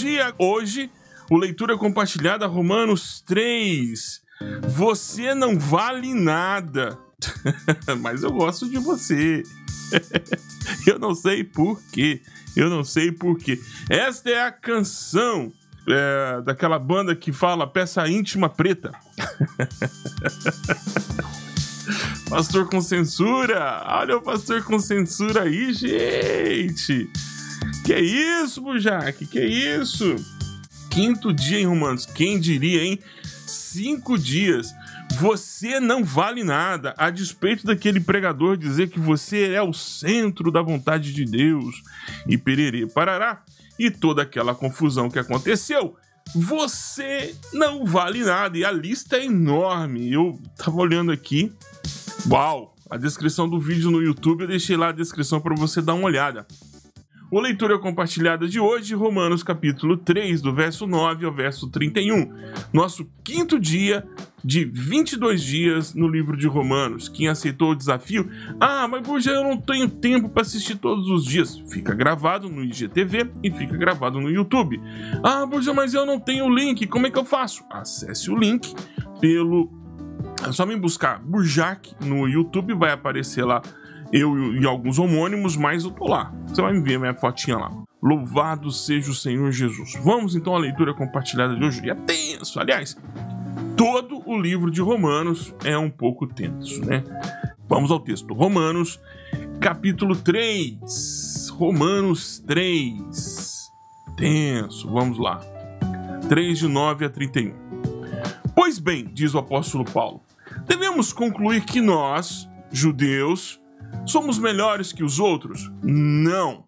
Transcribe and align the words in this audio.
dia. 0.00 0.34
Hoje, 0.38 0.90
o 1.30 1.36
leitura 1.36 1.76
compartilhada 1.76 2.46
Romanos 2.46 3.22
3. 3.26 4.22
Você 4.68 5.34
não 5.34 5.58
vale 5.58 6.14
nada. 6.14 6.98
Mas 8.00 8.22
eu 8.22 8.32
gosto 8.32 8.66
de 8.68 8.78
você. 8.78 9.42
eu 10.86 10.98
não 10.98 11.14
sei 11.14 11.44
por 11.44 11.78
quê. 11.92 12.22
Eu 12.56 12.70
não 12.70 12.82
sei 12.82 13.12
por 13.12 13.36
quê. 13.36 13.60
Esta 13.90 14.30
é 14.30 14.42
a 14.42 14.50
canção 14.50 15.52
é, 15.86 16.40
daquela 16.42 16.78
banda 16.78 17.14
que 17.14 17.30
fala 17.30 17.66
peça 17.66 18.08
íntima 18.08 18.48
preta. 18.48 18.92
pastor 22.30 22.70
com 22.70 22.80
censura! 22.80 23.82
Olha 23.86 24.16
o 24.16 24.22
pastor 24.22 24.64
com 24.64 24.78
censura 24.78 25.42
aí, 25.42 25.74
gente! 25.74 27.10
Que 27.84 27.98
isso, 27.98 28.60
Bujac? 28.60 29.26
Que 29.26 29.40
isso? 29.40 30.16
Quinto 30.90 31.32
dia 31.32 31.60
em 31.60 31.66
Romanos. 31.66 32.06
Quem 32.06 32.38
diria, 32.38 32.82
hein? 32.82 32.98
Cinco 33.46 34.18
dias. 34.18 34.74
Você 35.18 35.80
não 35.80 36.04
vale 36.04 36.44
nada, 36.44 36.94
a 36.96 37.10
despeito 37.10 37.66
daquele 37.66 38.00
pregador 38.00 38.56
dizer 38.56 38.88
que 38.88 38.98
você 38.98 39.52
é 39.52 39.60
o 39.60 39.72
centro 39.72 40.50
da 40.50 40.62
vontade 40.62 41.12
de 41.12 41.24
Deus 41.24 41.82
e 42.26 42.38
parará 42.86 43.42
e 43.78 43.90
toda 43.90 44.22
aquela 44.22 44.54
confusão 44.54 45.10
que 45.10 45.18
aconteceu. 45.18 45.96
Você 46.34 47.34
não 47.52 47.84
vale 47.84 48.22
nada 48.22 48.56
e 48.56 48.64
a 48.64 48.70
lista 48.70 49.16
é 49.16 49.24
enorme. 49.24 50.12
Eu 50.12 50.40
tava 50.56 50.76
olhando 50.76 51.10
aqui. 51.10 51.52
Uau! 52.30 52.76
A 52.88 52.96
descrição 52.96 53.48
do 53.48 53.60
vídeo 53.60 53.90
no 53.90 54.02
YouTube 54.02 54.42
eu 54.42 54.48
deixei 54.48 54.76
lá 54.76 54.88
a 54.88 54.92
descrição 54.92 55.40
para 55.40 55.54
você 55.54 55.80
dar 55.80 55.94
uma 55.94 56.06
olhada. 56.06 56.46
O 57.30 57.38
leitura 57.38 57.78
compartilhada 57.78 58.48
de 58.48 58.58
hoje, 58.58 58.92
Romanos 58.92 59.44
capítulo 59.44 59.96
3, 59.96 60.42
do 60.42 60.52
verso 60.52 60.84
9 60.84 61.24
ao 61.24 61.32
verso 61.32 61.68
31. 61.68 62.28
Nosso 62.72 63.08
quinto 63.22 63.56
dia 63.56 64.04
de 64.44 64.64
22 64.64 65.40
dias 65.40 65.94
no 65.94 66.08
livro 66.08 66.36
de 66.36 66.48
Romanos. 66.48 67.08
Quem 67.08 67.28
aceitou 67.28 67.70
o 67.70 67.76
desafio? 67.76 68.28
Ah, 68.58 68.88
mas 68.88 69.06
Burja, 69.06 69.30
eu 69.30 69.44
não 69.44 69.56
tenho 69.56 69.88
tempo 69.88 70.28
para 70.28 70.42
assistir 70.42 70.74
todos 70.74 71.08
os 71.08 71.24
dias. 71.24 71.56
Fica 71.68 71.94
gravado 71.94 72.48
no 72.48 72.64
IGTV 72.64 73.30
e 73.44 73.52
fica 73.52 73.76
gravado 73.76 74.20
no 74.20 74.28
YouTube. 74.28 74.80
Ah, 75.22 75.46
Burja, 75.46 75.72
mas 75.72 75.94
eu 75.94 76.04
não 76.04 76.18
tenho 76.18 76.46
o 76.46 76.52
link. 76.52 76.84
Como 76.88 77.06
é 77.06 77.10
que 77.12 77.18
eu 77.18 77.24
faço? 77.24 77.62
Acesse 77.70 78.28
o 78.28 78.36
link 78.36 78.74
pelo 79.20 79.70
é 80.46 80.52
só 80.52 80.64
me 80.64 80.74
buscar 80.74 81.20
Burjac 81.20 81.94
no 82.00 82.26
YouTube, 82.26 82.74
vai 82.74 82.92
aparecer 82.92 83.44
lá 83.44 83.60
eu 84.12 84.54
e 84.54 84.66
alguns 84.66 84.98
homônimos, 84.98 85.56
mas 85.56 85.84
eu 85.84 85.90
tô 85.90 86.06
lá. 86.06 86.32
Você 86.46 86.60
vai 86.60 86.72
me 86.72 86.80
ver 86.80 86.98
minha 86.98 87.14
fotinha 87.14 87.56
lá. 87.56 87.70
Louvado 88.02 88.70
seja 88.70 89.10
o 89.10 89.14
Senhor 89.14 89.52
Jesus. 89.52 89.94
Vamos 90.02 90.34
então 90.34 90.54
à 90.54 90.58
leitura 90.58 90.94
compartilhada 90.94 91.54
de 91.54 91.64
hoje. 91.64 91.88
É 91.88 91.94
tenso, 91.94 92.58
aliás. 92.58 92.96
Todo 93.76 94.22
o 94.26 94.40
livro 94.40 94.70
de 94.70 94.80
Romanos 94.80 95.54
é 95.64 95.76
um 95.76 95.90
pouco 95.90 96.26
tenso, 96.26 96.84
né? 96.84 97.04
Vamos 97.68 97.90
ao 97.90 98.00
texto. 98.00 98.34
Romanos, 98.34 98.98
capítulo 99.60 100.16
3. 100.16 101.50
Romanos 101.52 102.40
3. 102.46 103.70
Tenso, 104.16 104.90
vamos 104.90 105.18
lá. 105.18 105.40
3 106.28 106.58
de 106.58 106.68
9 106.68 107.04
a 107.04 107.10
31. 107.10 107.54
Pois 108.54 108.78
bem, 108.78 109.04
diz 109.12 109.34
o 109.34 109.38
apóstolo 109.38 109.84
Paulo, 109.84 110.20
devemos 110.66 111.12
concluir 111.12 111.64
que 111.64 111.80
nós, 111.80 112.48
judeus, 112.70 113.60
Somos 114.06 114.38
melhores 114.38 114.92
que 114.92 115.04
os 115.04 115.18
outros? 115.18 115.70
Não. 115.82 116.64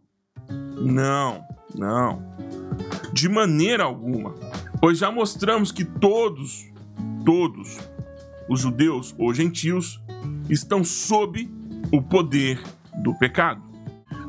Não, 0.49 1.45
não. 1.75 2.23
De 3.13 3.29
maneira 3.29 3.85
alguma. 3.85 4.35
Pois 4.81 4.99
já 4.99 5.11
mostramos 5.11 5.71
que 5.71 5.85
todos, 5.85 6.67
todos, 7.25 7.79
os 8.49 8.61
judeus 8.61 9.15
ou 9.19 9.33
gentios, 9.33 10.03
estão 10.49 10.85
sob 10.85 11.49
o 11.93 12.03
poder 12.03 12.61
do 13.03 13.15
pecado. 13.15 13.63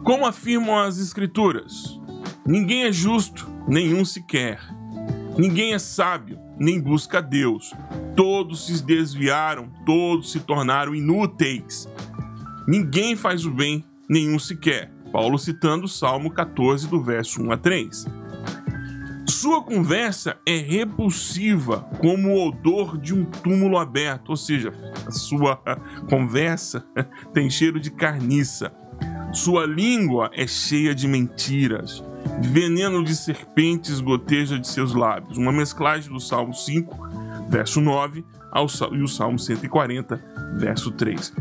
Como 0.04 0.26
afirmam 0.26 0.78
as 0.78 1.00
Escrituras, 1.00 2.00
ninguém 2.46 2.84
é 2.84 2.92
justo, 2.92 3.50
nenhum 3.68 4.04
sequer. 4.04 4.60
Ninguém 5.38 5.74
é 5.74 5.80
sábio, 5.80 6.40
nem 6.60 6.80
busca 6.80 7.22
Deus. 7.22 7.74
Todos 8.16 8.68
se 8.68 8.84
desviaram, 8.84 9.72
todos 9.86 10.32
se 10.32 10.40
tornaram 10.40 10.94
inúteis. 10.94 11.90
Ninguém 12.68 13.16
faz 13.16 13.46
o 13.46 13.52
bem, 13.52 13.84
nenhum 14.08 14.40
sequer. 14.40 14.92
Paulo 15.12 15.38
citando 15.38 15.86
o 15.86 15.90
Salmo 15.90 16.32
14, 16.32 16.88
do 16.88 17.02
verso 17.02 17.42
1 17.44 17.52
a 17.52 17.58
3. 17.58 18.06
Sua 19.28 19.62
conversa 19.62 20.38
é 20.46 20.56
repulsiva, 20.58 21.82
como 22.00 22.30
o 22.30 22.48
odor 22.48 22.98
de 22.98 23.14
um 23.14 23.26
túmulo 23.26 23.78
aberto, 23.78 24.30
ou 24.30 24.38
seja, 24.38 24.74
a 25.06 25.12
sua 25.12 25.58
conversa 26.10 26.86
tem 27.34 27.50
cheiro 27.50 27.80
de 27.80 27.92
carniça. 27.92 28.74
Sua 29.34 29.66
língua 29.66 30.30
é 30.34 30.48
cheia 30.48 30.96
de 30.96 31.08
mentiras. 31.08 32.04
Veneno 32.42 33.04
de 33.04 33.16
serpentes 33.16 34.00
goteja 34.00 34.58
de 34.58 34.68
seus 34.68 34.94
lábios. 34.94 35.38
Uma 35.38 35.52
mesclagem 35.52 36.12
do 36.12 36.20
Salmo 36.20 36.54
5, 36.54 37.50
verso 37.50 37.82
9, 37.82 38.24
ao, 38.52 38.68
e 38.94 39.02
o 39.02 39.08
Salmo 39.08 39.38
140, 39.38 40.24
verso 40.56 40.92
3. 40.92 41.34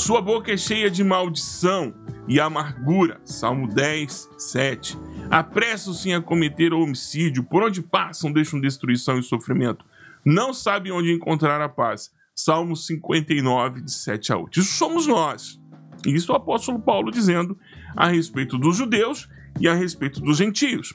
Sua 0.00 0.22
boca 0.22 0.50
é 0.50 0.56
cheia 0.56 0.90
de 0.90 1.04
maldição 1.04 1.94
e 2.26 2.40
amargura. 2.40 3.20
Salmo 3.22 3.68
10, 3.68 4.30
7. 4.38 4.98
Apressam-se 5.30 6.10
a 6.14 6.22
cometer 6.22 6.72
o 6.72 6.80
homicídio, 6.80 7.44
por 7.44 7.62
onde 7.62 7.82
passam 7.82 8.32
deixam 8.32 8.58
destruição 8.58 9.18
e 9.18 9.22
sofrimento. 9.22 9.84
Não 10.24 10.54
sabem 10.54 10.90
onde 10.90 11.12
encontrar 11.12 11.60
a 11.60 11.68
paz. 11.68 12.10
Salmo 12.34 12.74
59, 12.74 13.82
de 13.82 13.92
7 13.92 14.32
a 14.32 14.38
8. 14.38 14.60
Isso 14.60 14.72
somos 14.72 15.06
nós. 15.06 15.60
Isso 16.06 16.32
o 16.32 16.34
apóstolo 16.34 16.80
Paulo 16.80 17.10
dizendo 17.10 17.58
a 17.94 18.08
respeito 18.08 18.56
dos 18.56 18.78
judeus 18.78 19.28
e 19.60 19.68
a 19.68 19.74
respeito 19.74 20.18
dos 20.22 20.38
gentios. 20.38 20.94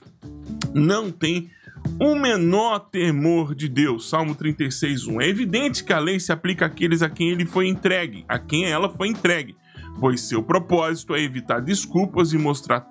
Não 0.73 1.11
tem 1.11 1.51
o 1.99 2.15
menor 2.15 2.79
temor 2.79 3.55
de 3.55 3.69
Deus. 3.69 4.09
Salmo 4.09 4.35
36, 4.35 5.07
1. 5.07 5.21
É 5.21 5.27
evidente 5.27 5.83
que 5.83 5.93
a 5.93 5.99
lei 5.99 6.19
se 6.19 6.31
aplica 6.31 6.65
àqueles 6.65 7.01
a 7.01 7.09
quem 7.09 7.29
ele 7.29 7.45
foi 7.45 7.67
entregue, 7.67 8.25
a 8.27 8.37
quem 8.37 8.65
ela 8.65 8.89
foi 8.89 9.07
entregue, 9.07 9.55
pois 9.99 10.21
seu 10.21 10.43
propósito 10.43 11.15
é 11.15 11.21
evitar 11.21 11.61
desculpas 11.61 12.33
e 12.33 12.37
mostrar 12.37 12.85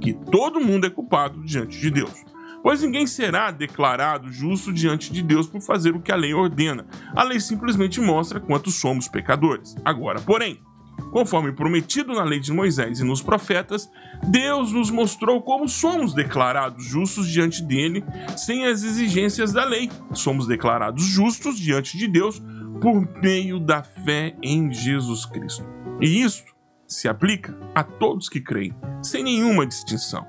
que 0.00 0.12
todo 0.12 0.60
mundo 0.60 0.86
é 0.86 0.90
culpado 0.90 1.42
diante 1.44 1.80
de 1.80 1.90
Deus. 1.90 2.28
Pois 2.62 2.82
ninguém 2.82 3.06
será 3.06 3.50
declarado 3.50 4.32
justo 4.32 4.72
diante 4.72 5.12
de 5.12 5.22
Deus 5.22 5.46
por 5.46 5.60
fazer 5.60 5.94
o 5.94 6.00
que 6.00 6.12
a 6.12 6.16
lei 6.16 6.34
ordena. 6.34 6.86
A 7.14 7.22
lei 7.22 7.38
simplesmente 7.38 8.00
mostra 8.00 8.40
quanto 8.40 8.70
somos 8.70 9.08
pecadores. 9.08 9.76
Agora, 9.84 10.20
porém, 10.20 10.60
Conforme 11.10 11.52
prometido 11.52 12.14
na 12.14 12.24
lei 12.24 12.38
de 12.38 12.52
Moisés 12.52 13.00
e 13.00 13.04
nos 13.04 13.22
profetas, 13.22 13.90
Deus 14.28 14.72
nos 14.72 14.90
mostrou 14.90 15.40
como 15.40 15.68
somos 15.68 16.12
declarados 16.12 16.84
justos 16.84 17.28
diante 17.28 17.62
dele, 17.62 18.04
sem 18.36 18.66
as 18.66 18.82
exigências 18.82 19.52
da 19.52 19.64
lei. 19.64 19.90
Somos 20.12 20.46
declarados 20.46 21.04
justos 21.04 21.58
diante 21.58 21.96
de 21.96 22.06
Deus 22.06 22.42
por 22.80 23.08
meio 23.20 23.58
da 23.58 23.82
fé 23.82 24.36
em 24.42 24.72
Jesus 24.72 25.24
Cristo. 25.24 25.64
E 26.00 26.22
isso 26.22 26.44
se 26.86 27.08
aplica 27.08 27.58
a 27.74 27.82
todos 27.82 28.28
que 28.28 28.40
creem, 28.40 28.74
sem 29.02 29.22
nenhuma 29.22 29.66
distinção. 29.66 30.26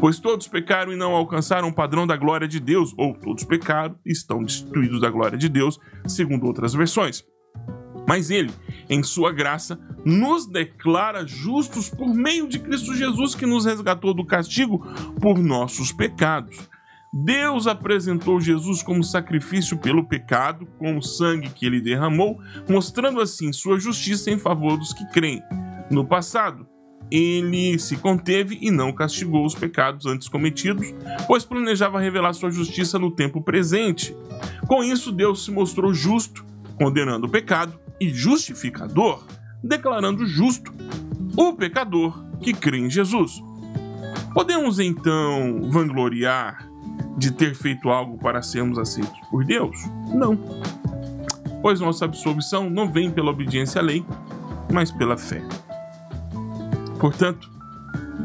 Pois 0.00 0.18
todos 0.18 0.48
pecaram 0.48 0.92
e 0.92 0.96
não 0.96 1.12
alcançaram 1.12 1.68
o 1.68 1.74
padrão 1.74 2.06
da 2.06 2.16
glória 2.16 2.48
de 2.48 2.58
Deus, 2.58 2.94
ou 2.96 3.12
todos 3.14 3.44
pecaram 3.44 3.98
e 4.04 4.12
estão 4.12 4.42
destituídos 4.42 5.00
da 5.00 5.10
glória 5.10 5.36
de 5.36 5.48
Deus, 5.48 5.78
segundo 6.06 6.46
outras 6.46 6.72
versões. 6.72 7.22
Mas 8.10 8.28
ele, 8.28 8.50
em 8.88 9.04
sua 9.04 9.32
graça, 9.32 9.78
nos 10.04 10.44
declara 10.44 11.24
justos 11.24 11.88
por 11.88 12.12
meio 12.12 12.48
de 12.48 12.58
Cristo 12.58 12.92
Jesus, 12.92 13.36
que 13.36 13.46
nos 13.46 13.64
resgatou 13.64 14.12
do 14.12 14.26
castigo 14.26 14.84
por 15.20 15.38
nossos 15.38 15.92
pecados. 15.92 16.68
Deus 17.12 17.68
apresentou 17.68 18.40
Jesus 18.40 18.82
como 18.82 19.04
sacrifício 19.04 19.78
pelo 19.78 20.08
pecado, 20.08 20.66
com 20.76 20.98
o 20.98 21.02
sangue 21.02 21.50
que 21.50 21.64
ele 21.64 21.80
derramou, 21.80 22.40
mostrando 22.68 23.20
assim 23.20 23.52
sua 23.52 23.78
justiça 23.78 24.28
em 24.28 24.40
favor 24.40 24.76
dos 24.76 24.92
que 24.92 25.08
creem. 25.12 25.40
No 25.88 26.04
passado, 26.04 26.66
ele 27.12 27.78
se 27.78 27.96
conteve 27.96 28.58
e 28.60 28.72
não 28.72 28.92
castigou 28.92 29.46
os 29.46 29.54
pecados 29.54 30.04
antes 30.04 30.28
cometidos, 30.28 30.92
pois 31.28 31.44
planejava 31.44 32.00
revelar 32.00 32.32
sua 32.32 32.50
justiça 32.50 32.98
no 32.98 33.12
tempo 33.12 33.40
presente. 33.40 34.16
Com 34.66 34.82
isso, 34.82 35.12
Deus 35.12 35.44
se 35.44 35.52
mostrou 35.52 35.94
justo, 35.94 36.44
condenando 36.76 37.28
o 37.28 37.30
pecado, 37.30 37.78
e 38.00 38.08
justificador 38.08 39.24
declarando 39.62 40.26
justo 40.26 40.72
o 41.36 41.52
pecador 41.52 42.24
que 42.40 42.52
crê 42.52 42.78
em 42.78 42.90
Jesus. 42.90 43.42
Podemos 44.32 44.78
então 44.78 45.60
vangloriar 45.70 46.66
de 47.16 47.30
ter 47.30 47.54
feito 47.54 47.90
algo 47.90 48.18
para 48.18 48.42
sermos 48.42 48.78
aceitos 48.78 49.20
por 49.30 49.44
Deus? 49.44 49.76
Não. 50.14 50.38
Pois 51.60 51.80
nossa 51.80 52.06
absolvição 52.06 52.70
não 52.70 52.90
vem 52.90 53.10
pela 53.10 53.30
obediência 53.30 53.80
à 53.80 53.84
lei, 53.84 54.04
mas 54.72 54.90
pela 54.90 55.18
fé. 55.18 55.42
Portanto, 56.98 57.50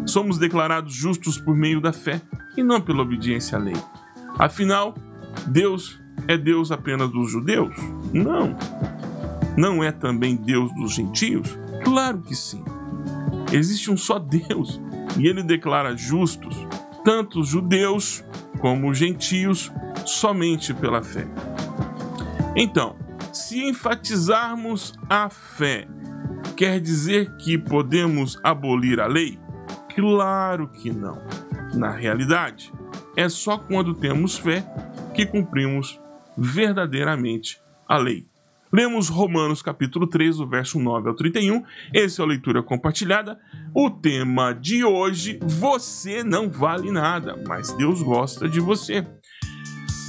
somos 0.05 0.37
declarados 0.37 0.93
justos 0.93 1.37
por 1.37 1.55
meio 1.55 1.81
da 1.81 1.91
fé, 1.91 2.21
e 2.57 2.63
não 2.63 2.79
pela 2.79 3.01
obediência 3.01 3.57
à 3.57 3.61
lei. 3.61 3.75
Afinal, 4.39 4.95
Deus 5.47 5.99
é 6.27 6.37
Deus 6.37 6.71
apenas 6.71 7.09
dos 7.09 7.31
judeus? 7.31 7.75
Não. 8.13 8.55
Não 9.57 9.83
é 9.83 9.91
também 9.91 10.35
Deus 10.35 10.73
dos 10.75 10.93
gentios? 10.93 11.57
Claro 11.83 12.21
que 12.21 12.35
sim. 12.35 12.63
Existe 13.51 13.89
um 13.89 13.97
só 13.97 14.19
Deus 14.19 14.81
e 15.17 15.27
ele 15.27 15.43
declara 15.43 15.95
justos 15.95 16.55
tanto 17.03 17.39
os 17.39 17.47
judeus 17.47 18.23
como 18.59 18.89
os 18.89 18.97
gentios 18.97 19.71
somente 20.05 20.73
pela 20.73 21.03
fé. 21.03 21.27
Então, 22.55 22.95
se 23.31 23.63
enfatizarmos 23.63 24.93
a 25.09 25.29
fé, 25.29 25.87
quer 26.55 26.79
dizer 26.79 27.35
que 27.37 27.57
podemos 27.57 28.39
abolir 28.43 28.99
a 28.99 29.07
lei? 29.07 29.39
Claro 29.93 30.67
que 30.69 30.89
não. 30.89 31.21
Na 31.73 31.91
realidade, 31.91 32.73
é 33.15 33.29
só 33.29 33.57
quando 33.57 33.93
temos 33.93 34.37
fé 34.37 34.65
que 35.13 35.25
cumprimos 35.25 35.99
verdadeiramente 36.37 37.61
a 37.87 37.97
lei. 37.97 38.25
Lemos 38.75 39.07
Romanos 39.07 39.61
capítulo 39.61 40.05
3, 40.05 40.35
do 40.35 40.45
verso 40.45 40.77
9 40.77 41.07
ao 41.07 41.15
31. 41.15 41.63
Esse 41.93 42.19
é 42.19 42.23
a 42.25 42.27
leitura 42.27 42.61
compartilhada. 42.61 43.39
O 43.73 43.89
tema 43.89 44.51
de 44.51 44.83
hoje: 44.83 45.39
você 45.41 46.25
não 46.25 46.49
vale 46.49 46.91
nada, 46.91 47.41
mas 47.47 47.71
Deus 47.71 48.01
gosta 48.03 48.49
de 48.49 48.59
você. 48.59 49.07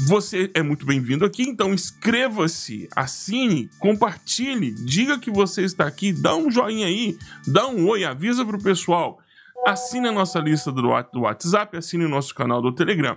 Você 0.08 0.50
é 0.52 0.64
muito 0.64 0.84
bem-vindo 0.84 1.24
aqui, 1.24 1.44
então 1.44 1.72
inscreva-se, 1.72 2.88
assine, 2.96 3.70
compartilhe, 3.78 4.74
diga 4.84 5.16
que 5.16 5.30
você 5.30 5.62
está 5.62 5.86
aqui, 5.86 6.12
dá 6.12 6.34
um 6.34 6.50
joinha 6.50 6.88
aí, 6.88 7.16
dá 7.46 7.68
um 7.68 7.86
oi, 7.86 8.04
avisa 8.04 8.44
para 8.44 8.56
o 8.56 8.62
pessoal. 8.62 9.20
Assine 9.64 10.08
a 10.08 10.12
nossa 10.12 10.40
lista 10.40 10.72
do 10.72 10.88
WhatsApp, 11.20 11.76
assine 11.76 12.04
o 12.04 12.08
nosso 12.08 12.34
canal 12.34 12.60
do 12.60 12.74
Telegram. 12.74 13.16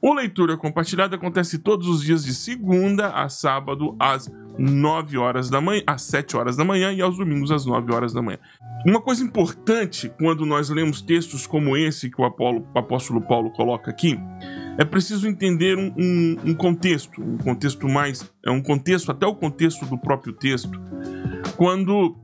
O 0.00 0.12
Leitura 0.12 0.56
Compartilhada 0.56 1.16
acontece 1.16 1.58
todos 1.58 1.88
os 1.88 2.02
dias 2.02 2.24
de 2.24 2.34
segunda 2.34 3.08
a 3.08 3.28
sábado, 3.30 3.96
às 3.98 4.30
9 4.58 5.18
horas 5.18 5.50
da 5.50 5.60
manhã, 5.60 5.82
às 5.86 6.02
7 6.02 6.36
horas 6.36 6.56
da 6.56 6.64
manhã 6.64 6.92
e 6.92 7.00
aos 7.00 7.16
domingos 7.16 7.50
às 7.50 7.66
9 7.66 7.92
horas 7.92 8.12
da 8.12 8.22
manhã. 8.22 8.38
Uma 8.86 9.00
coisa 9.00 9.24
importante 9.24 10.12
quando 10.18 10.44
nós 10.46 10.68
lemos 10.68 11.00
textos 11.00 11.46
como 11.46 11.76
esse 11.76 12.10
que 12.10 12.20
o, 12.20 12.24
Apolo, 12.24 12.66
o 12.74 12.78
apóstolo 12.78 13.20
Paulo 13.20 13.50
coloca 13.50 13.90
aqui 13.90 14.18
é 14.76 14.84
preciso 14.84 15.28
entender 15.28 15.78
um, 15.78 15.92
um, 15.96 16.36
um, 16.46 16.54
contexto, 16.54 17.22
um 17.22 17.38
contexto 17.38 17.88
mais. 17.88 18.30
É 18.44 18.50
um 18.50 18.60
contexto, 18.60 19.10
até 19.10 19.26
o 19.26 19.34
contexto 19.34 19.86
do 19.86 19.96
próprio 19.96 20.32
texto. 20.32 20.80
Quando 21.56 22.16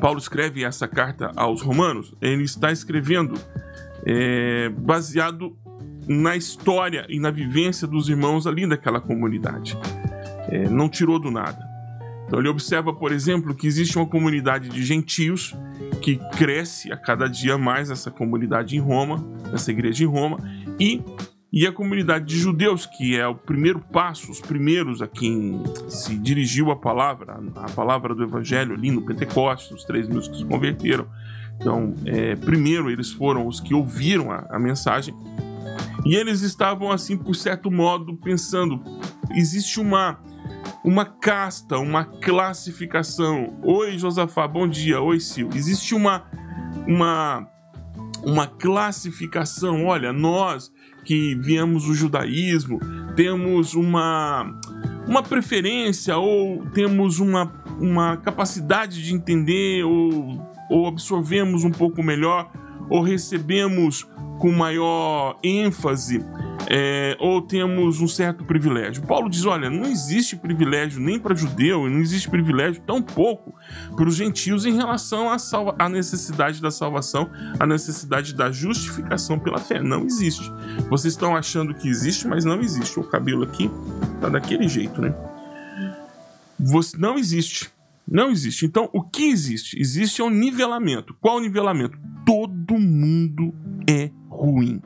Paulo 0.00 0.18
escreve 0.18 0.64
essa 0.64 0.88
carta 0.88 1.30
aos 1.36 1.62
Romanos, 1.62 2.14
ele 2.20 2.42
está 2.42 2.72
escrevendo 2.72 3.34
é, 4.04 4.68
baseado 4.70 5.56
na 6.08 6.34
história 6.34 7.06
e 7.08 7.20
na 7.20 7.30
vivência 7.30 7.86
dos 7.86 8.08
irmãos 8.08 8.46
ali 8.46 8.66
daquela 8.66 9.00
comunidade. 9.00 9.78
É, 10.48 10.68
não 10.68 10.88
tirou 10.88 11.18
do 11.18 11.30
nada. 11.30 11.66
Então 12.26 12.38
ele 12.38 12.48
observa, 12.48 12.92
por 12.92 13.10
exemplo, 13.10 13.54
que 13.54 13.66
existe 13.66 13.96
uma 13.96 14.06
comunidade 14.06 14.68
de 14.68 14.84
gentios 14.84 15.54
que 16.02 16.16
cresce 16.36 16.92
a 16.92 16.96
cada 16.96 17.26
dia 17.26 17.56
mais 17.56 17.90
essa 17.90 18.10
comunidade 18.10 18.76
em 18.76 18.80
Roma, 18.80 19.24
essa 19.52 19.70
igreja 19.70 20.04
em 20.04 20.06
Roma, 20.06 20.38
e 20.78 21.02
e 21.50 21.66
a 21.66 21.72
comunidade 21.72 22.26
de 22.26 22.36
judeus, 22.36 22.84
que 22.84 23.16
é 23.16 23.26
o 23.26 23.34
primeiro 23.34 23.80
passo, 23.80 24.30
os 24.30 24.38
primeiros 24.38 25.00
a 25.00 25.08
quem 25.08 25.62
se 25.88 26.14
dirigiu 26.18 26.70
a 26.70 26.76
palavra, 26.76 27.40
a 27.56 27.70
palavra 27.70 28.14
do 28.14 28.22
evangelho 28.22 28.74
ali 28.74 28.90
no 28.90 29.00
Pentecostes, 29.00 29.70
os 29.70 29.82
três 29.82 30.06
mil 30.06 30.20
que 30.20 30.36
se 30.36 30.44
converteram. 30.44 31.06
Então, 31.58 31.94
é, 32.04 32.36
primeiro 32.36 32.90
eles 32.90 33.10
foram 33.10 33.46
os 33.46 33.60
que 33.60 33.72
ouviram 33.72 34.30
a, 34.30 34.46
a 34.50 34.58
mensagem 34.58 35.14
e 36.04 36.14
eles 36.14 36.42
estavam 36.42 36.92
assim, 36.92 37.16
por 37.16 37.34
certo 37.34 37.70
modo, 37.70 38.14
pensando: 38.16 38.82
existe 39.34 39.80
uma 39.80 40.20
uma 40.84 41.04
casta, 41.04 41.78
uma 41.78 42.04
classificação. 42.04 43.58
Oi, 43.62 43.98
Josafá, 43.98 44.46
bom 44.46 44.68
dia. 44.68 45.00
Oi, 45.00 45.20
Sil. 45.20 45.50
Existe 45.54 45.94
uma 45.94 46.24
uma 46.86 47.48
uma 48.24 48.46
classificação. 48.46 49.86
Olha, 49.86 50.12
nós 50.12 50.72
que 51.04 51.34
viemos 51.36 51.84
do 51.84 51.94
judaísmo, 51.94 52.78
temos 53.16 53.74
uma, 53.74 54.60
uma 55.06 55.22
preferência 55.22 56.16
ou 56.18 56.66
temos 56.74 57.18
uma, 57.18 57.50
uma 57.80 58.16
capacidade 58.18 59.02
de 59.02 59.14
entender 59.14 59.84
ou, 59.84 60.46
ou 60.68 60.86
absorvemos 60.86 61.64
um 61.64 61.70
pouco 61.70 62.02
melhor 62.02 62.50
ou 62.90 63.00
recebemos 63.00 64.06
com 64.38 64.52
maior 64.52 65.38
ênfase 65.42 66.24
é, 66.66 67.16
ou 67.20 67.40
temos 67.40 68.00
um 68.00 68.08
certo 68.08 68.44
privilégio. 68.44 69.02
Paulo 69.06 69.28
diz: 69.28 69.44
olha, 69.44 69.70
não 69.70 69.84
existe 69.84 70.36
privilégio 70.36 71.00
nem 71.00 71.18
para 71.18 71.34
judeu, 71.34 71.86
e 71.86 71.90
não 71.90 72.00
existe 72.00 72.28
privilégio 72.28 72.82
tão 72.86 73.02
pouco 73.02 73.54
para 73.94 74.08
os 74.08 74.16
gentios 74.16 74.66
em 74.66 74.74
relação 74.74 75.30
à, 75.30 75.38
salva 75.38 75.74
à 75.78 75.88
necessidade 75.88 76.60
da 76.60 76.70
salvação, 76.70 77.30
à 77.58 77.66
necessidade 77.66 78.34
da 78.34 78.50
justificação 78.50 79.38
pela 79.38 79.58
fé. 79.58 79.80
Não 79.80 80.04
existe. 80.04 80.50
Vocês 80.88 81.14
estão 81.14 81.36
achando 81.36 81.74
que 81.74 81.88
existe, 81.88 82.26
mas 82.26 82.44
não 82.44 82.60
existe. 82.60 82.98
O 82.98 83.04
cabelo 83.04 83.44
aqui 83.44 83.70
tá 84.20 84.28
daquele 84.28 84.68
jeito, 84.68 85.00
né? 85.00 85.14
Você, 86.58 86.96
não 86.96 87.18
existe. 87.18 87.70
Não 88.10 88.30
existe. 88.30 88.64
Então, 88.64 88.88
o 88.92 89.02
que 89.02 89.24
existe? 89.24 89.78
Existe 89.78 90.22
um 90.22 90.30
nivelamento. 90.30 91.14
Qual 91.20 91.36
o 91.36 91.40
nivelamento? 91.40 91.98
Todo 92.24 92.78
mundo 92.78 93.54
é 93.88 94.10
ruim. 94.28 94.80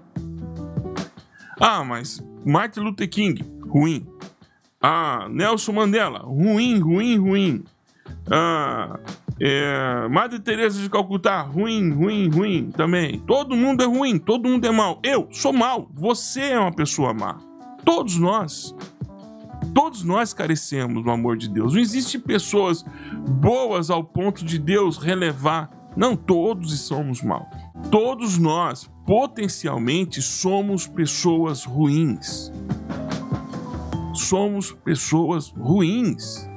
Ah, 1.61 1.85
mas 1.85 2.23
Martin 2.45 2.81
Luther 2.81 3.09
King, 3.09 3.45
ruim. 3.69 4.07
Ah, 4.81 5.29
Nelson 5.31 5.73
Mandela, 5.73 6.21
ruim, 6.21 6.79
ruim, 6.81 7.19
ruim. 7.19 7.65
Ah, 8.31 8.99
é, 9.41 10.09
Madre 10.09 10.39
Teresa 10.39 10.81
de 10.81 10.89
Calcutá, 10.89 11.41
ruim, 11.43 11.91
ruim, 11.91 12.29
ruim 12.29 12.71
também. 12.71 13.19
Todo 13.21 13.57
mundo 13.57 13.83
é 13.83 13.87
ruim, 13.87 14.19
todo 14.19 14.49
mundo 14.49 14.67
é 14.67 14.71
mal. 14.71 15.01
Eu 15.03 15.29
sou 15.31 15.53
mal, 15.53 15.89
você 15.93 16.41
é 16.41 16.59
uma 16.59 16.73
pessoa 16.73 17.13
má. 17.13 17.39
Todos 17.85 18.17
nós. 18.17 18.75
Todos 19.75 20.05
nós 20.05 20.33
carecemos 20.35 21.03
do 21.03 21.11
amor 21.11 21.37
de 21.37 21.49
Deus. 21.49 21.75
Não 21.75 21.81
existe 21.81 22.19
pessoas 22.19 22.85
boas 23.41 23.91
ao 23.91 24.05
ponto 24.05 24.45
de 24.45 24.59
Deus 24.59 24.99
relevar. 24.99 25.71
Não, 25.97 26.17
todos 26.17 26.79
somos 26.81 27.23
maus. 27.23 27.47
Todos 27.91 28.39
nós, 28.39 28.91
potencialmente, 29.07 30.23
somos 30.23 30.87
pessoas 30.87 31.65
ruins. 31.65 32.51
Somos 34.15 34.73
pessoas 34.73 35.51
ruins. 35.51 36.49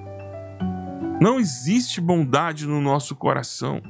Não 1.20 1.40
existe 1.40 2.00
bondade 2.00 2.66
no 2.66 2.82
nosso 2.82 3.16
coração. 3.16 3.82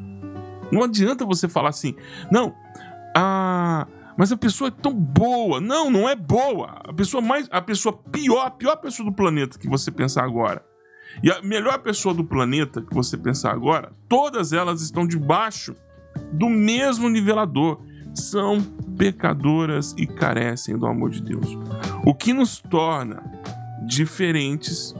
Não 0.71 0.83
adianta 0.83 1.25
você 1.25 1.47
falar 1.47 1.69
assim, 1.69 1.95
não, 2.31 2.53
ah, 3.15 3.87
mas 4.17 4.31
a 4.31 4.37
pessoa 4.37 4.69
é 4.69 4.71
tão 4.71 4.93
boa. 4.93 5.59
Não, 5.59 5.89
não 5.89 6.07
é 6.07 6.15
boa. 6.15 6.81
A 6.83 6.93
pessoa 6.93 7.21
mais, 7.21 7.47
a 7.51 7.61
pessoa 7.61 7.93
pior, 7.93 8.45
a 8.45 8.51
pior 8.51 8.75
pessoa 8.77 9.09
do 9.09 9.15
planeta 9.15 9.59
que 9.59 9.69
você 9.69 9.91
pensar 9.91 10.23
agora. 10.23 10.63
E 11.23 11.31
a 11.31 11.41
melhor 11.41 11.79
pessoa 11.79 12.13
do 12.13 12.23
planeta 12.23 12.81
que 12.81 12.93
você 12.93 13.17
pensar 13.17 13.51
agora, 13.51 13.91
todas 14.07 14.53
elas 14.53 14.81
estão 14.81 15.07
debaixo 15.07 15.75
do 16.31 16.49
mesmo 16.49 17.09
nivelador. 17.09 17.79
São 18.13 18.61
pecadoras 18.97 19.93
e 19.97 20.07
carecem 20.07 20.77
do 20.77 20.85
amor 20.85 21.09
de 21.09 21.21
Deus. 21.21 21.57
O 22.05 22.13
que 22.13 22.31
nos 22.31 22.59
torna 22.59 23.21
diferentes 23.85 24.95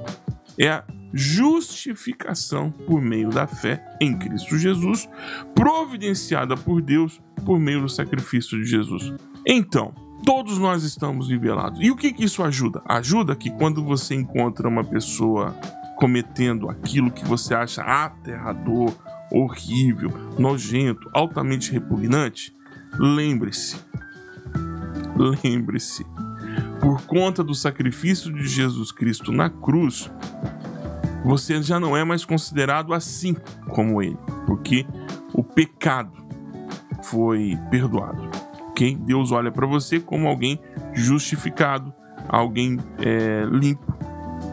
é 0.60 0.70
a 0.70 0.84
justificação 1.14 2.72
por 2.72 3.02
meio 3.02 3.30
da 3.30 3.48
fé 3.48 3.82
em 4.02 4.18
Cristo 4.18 4.58
Jesus, 4.58 5.08
providenciada 5.54 6.58
por 6.58 6.82
Deus 6.82 7.22
por 7.46 7.58
meio 7.58 7.82
do 7.82 7.90
sacrifício 7.90 8.58
de 8.62 8.66
Jesus. 8.66 9.14
Então, 9.48 9.94
todos 10.26 10.58
nós 10.58 10.84
estamos 10.84 11.30
nivelados. 11.30 11.80
E 11.82 11.90
o 11.90 11.96
que, 11.96 12.12
que 12.12 12.26
isso 12.26 12.44
ajuda? 12.44 12.82
Ajuda 12.86 13.36
que 13.36 13.50
quando 13.50 13.82
você 13.84 14.14
encontra 14.14 14.68
uma 14.68 14.84
pessoa 14.84 15.56
cometendo 15.96 16.70
aquilo 16.70 17.12
que 17.12 17.26
você 17.26 17.54
acha 17.54 17.82
aterrador, 17.82 18.94
horrível, 19.32 20.12
nojento, 20.38 21.10
altamente 21.14 21.72
repugnante, 21.72 22.56
lembre-se, 23.00 23.78
lembre-se, 25.16 26.06
por 26.80 27.02
conta 27.04 27.44
do 27.44 27.56
sacrifício 27.56 28.32
de 28.32 28.48
Jesus 28.48 28.92
Cristo 28.92 29.32
na 29.32 29.50
cruz, 29.50 30.12
você 31.24 31.62
já 31.62 31.80
não 31.80 31.98
é 31.98 32.04
mais 32.04 32.24
considerado 32.24 32.94
assim 32.94 33.36
como 33.70 34.02
ele, 34.02 34.18
porque 34.46 34.86
o 35.34 35.44
pecado 35.44 36.12
foi 37.02 37.58
perdoado. 37.72 38.30
Ok? 38.70 38.96
Deus 38.96 39.32
olha 39.32 39.52
para 39.52 39.66
você 39.66 40.00
como 40.00 40.28
alguém 40.28 40.60
justificado, 40.94 41.94
alguém 42.30 42.78
é, 43.00 43.46
limpo, 43.50 43.95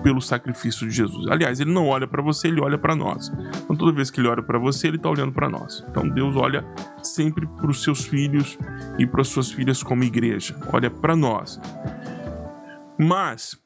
pelo 0.03 0.21
sacrifício 0.21 0.89
de 0.89 0.95
Jesus. 0.95 1.27
Aliás, 1.29 1.61
ele 1.61 1.73
não 1.73 1.87
olha 1.87 2.07
para 2.07 2.23
você, 2.23 2.49
ele 2.49 2.61
olha 2.61 2.77
para 2.77 2.95
nós. 2.95 3.31
Então, 3.63 3.77
toda 3.77 3.93
vez 3.93 4.11
que 4.11 4.21
ele 4.21 4.29
olha 4.29 4.43
para 4.43 4.59
você, 4.59 4.89
ele 4.89 4.97
está 4.97 5.09
olhando 5.09 5.33
para 5.33 5.49
nós. 5.49 5.85
Então, 5.89 6.09
Deus 6.09 6.37
olha 6.37 6.65
sempre 7.03 7.47
para 7.47 7.71
os 7.71 7.83
seus 7.83 8.05
filhos 8.05 8.59
e 8.99 9.07
para 9.07 9.21
as 9.23 9.29
suas 9.29 9.51
filhas 9.51 9.83
como 9.83 10.05
igreja. 10.05 10.59
Olha 10.73 10.91
para 10.91 11.15
nós. 11.15 11.61
Mas, 12.99 13.59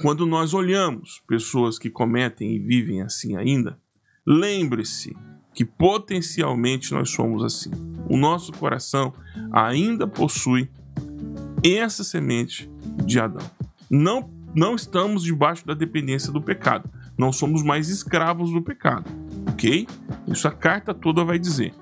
quando 0.00 0.26
nós 0.26 0.54
olhamos 0.54 1.22
pessoas 1.26 1.78
que 1.78 1.90
cometem 1.90 2.54
e 2.54 2.58
vivem 2.58 3.02
assim 3.02 3.36
ainda, 3.36 3.78
lembre-se 4.26 5.16
que 5.54 5.64
potencialmente 5.64 6.92
nós 6.92 7.10
somos 7.10 7.44
assim. 7.44 7.70
O 8.08 8.16
nosso 8.16 8.52
coração 8.52 9.12
ainda 9.52 10.06
possui 10.06 10.70
essa 11.62 12.02
semente 12.02 12.70
de 13.04 13.20
Adão. 13.20 13.48
Não, 13.90 14.30
não 14.54 14.74
estamos 14.74 15.22
debaixo 15.22 15.66
da 15.66 15.74
dependência 15.74 16.32
do 16.32 16.40
pecado. 16.40 16.90
Não 17.16 17.32
somos 17.32 17.62
mais 17.62 17.88
escravos 17.88 18.50
do 18.52 18.62
pecado. 18.62 19.10
Ok? 19.50 19.86
Isso 20.26 20.46
a 20.46 20.50
carta 20.50 20.92
toda 20.92 21.24
vai 21.24 21.38
dizer. 21.38 21.74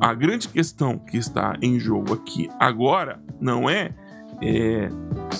A 0.00 0.12
grande 0.14 0.48
questão 0.48 0.98
que 0.98 1.16
está 1.16 1.56
em 1.62 1.78
jogo 1.78 2.14
aqui 2.14 2.48
agora 2.58 3.22
não 3.40 3.68
é, 3.68 3.94
é 4.42 4.88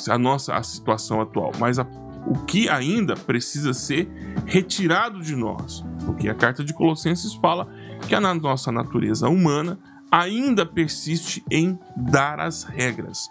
a 0.09 0.19
nossa 0.19 0.55
a 0.55 0.63
situação 0.63 1.21
atual, 1.21 1.53
mas 1.59 1.79
a, 1.79 1.87
o 2.27 2.45
que 2.47 2.69
ainda 2.69 3.15
precisa 3.15 3.73
ser 3.73 4.09
retirado 4.47 5.23
de 5.23 5.35
nós. 5.35 5.85
Porque 6.07 6.29
a 6.29 6.35
carta 6.35 6.63
de 6.63 6.73
Colossenses 6.73 7.35
fala 7.35 7.69
que 8.07 8.15
a 8.15 8.21
nossa 8.21 8.71
natureza 8.71 9.29
humana 9.29 9.79
ainda 10.15 10.65
persiste 10.65 11.45
em 11.51 11.77
dar 11.97 12.39
as 12.39 12.63
regras, 12.63 13.29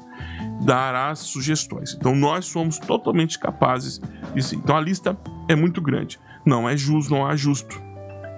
dar 0.65 0.93
as 0.93 1.19
sugestões. 1.19 1.93
Então 1.93 2.13
nós 2.13 2.45
somos 2.45 2.77
totalmente 2.77 3.39
capazes 3.39 4.01
disso. 4.35 4.55
Então 4.55 4.75
a 4.75 4.81
lista 4.81 5.17
é 5.47 5.55
muito 5.55 5.81
grande. 5.81 6.19
Não 6.45 6.67
é 6.67 6.75
justo, 6.75 7.13
não 7.13 7.25
há 7.25 7.37
justo. 7.37 7.81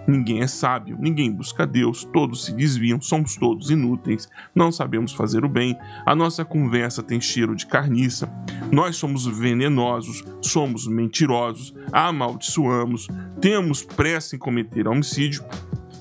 Ninguém 0.07 0.41
é 0.43 0.47
sábio, 0.47 0.95
ninguém 0.99 1.31
busca 1.31 1.65
Deus, 1.65 2.03
todos 2.13 2.45
se 2.45 2.53
desviam, 2.53 3.01
somos 3.01 3.35
todos 3.35 3.71
inúteis, 3.71 4.29
não 4.53 4.71
sabemos 4.71 5.11
fazer 5.11 5.43
o 5.43 5.49
bem, 5.49 5.75
a 6.05 6.13
nossa 6.13 6.45
conversa 6.45 7.01
tem 7.01 7.19
cheiro 7.19 7.55
de 7.55 7.65
carniça, 7.65 8.31
nós 8.71 8.97
somos 8.97 9.25
venenosos, 9.25 10.23
somos 10.43 10.85
mentirosos, 10.85 11.73
amaldiçoamos, 11.91 13.07
temos 13.41 13.81
pressa 13.81 14.35
em 14.35 14.39
cometer 14.39 14.87
homicídio, 14.87 15.43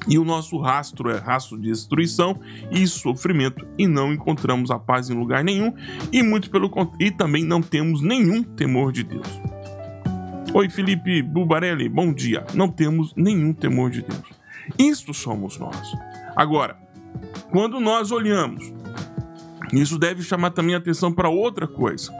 e 0.08 0.18
o 0.18 0.24
nosso 0.24 0.58
rastro 0.58 1.10
é 1.10 1.18
rastro 1.18 1.58
de 1.58 1.68
destruição 1.68 2.38
e 2.70 2.86
sofrimento, 2.86 3.66
e 3.78 3.86
não 3.86 4.12
encontramos 4.12 4.70
a 4.70 4.78
paz 4.78 5.10
em 5.10 5.14
lugar 5.14 5.42
nenhum, 5.42 5.74
e 6.12 6.22
muito 6.22 6.50
pelo 6.50 6.70
e 6.98 7.10
também 7.10 7.44
não 7.44 7.62
temos 7.62 8.00
nenhum 8.00 8.42
temor 8.42 8.92
de 8.92 9.02
Deus. 9.02 9.28
Oi, 10.52 10.68
Felipe 10.68 11.20
Bubarelli, 11.20 11.88
bom 11.88 12.12
dia. 12.12 12.46
Não 12.54 12.68
temos 12.68 13.12
nenhum 13.16 13.52
temor 13.52 13.90
de 13.90 14.02
Deus. 14.02 14.22
Isto 14.78 15.12
somos 15.12 15.58
nós. 15.58 15.92
Agora, 16.36 16.76
quando 17.50 17.80
nós 17.80 18.12
olhamos, 18.12 18.72
isso 19.72 19.98
deve 19.98 20.22
chamar 20.22 20.50
também 20.50 20.74
atenção 20.74 21.12
para 21.12 21.28
outra 21.28 21.66
coisa. 21.66 22.12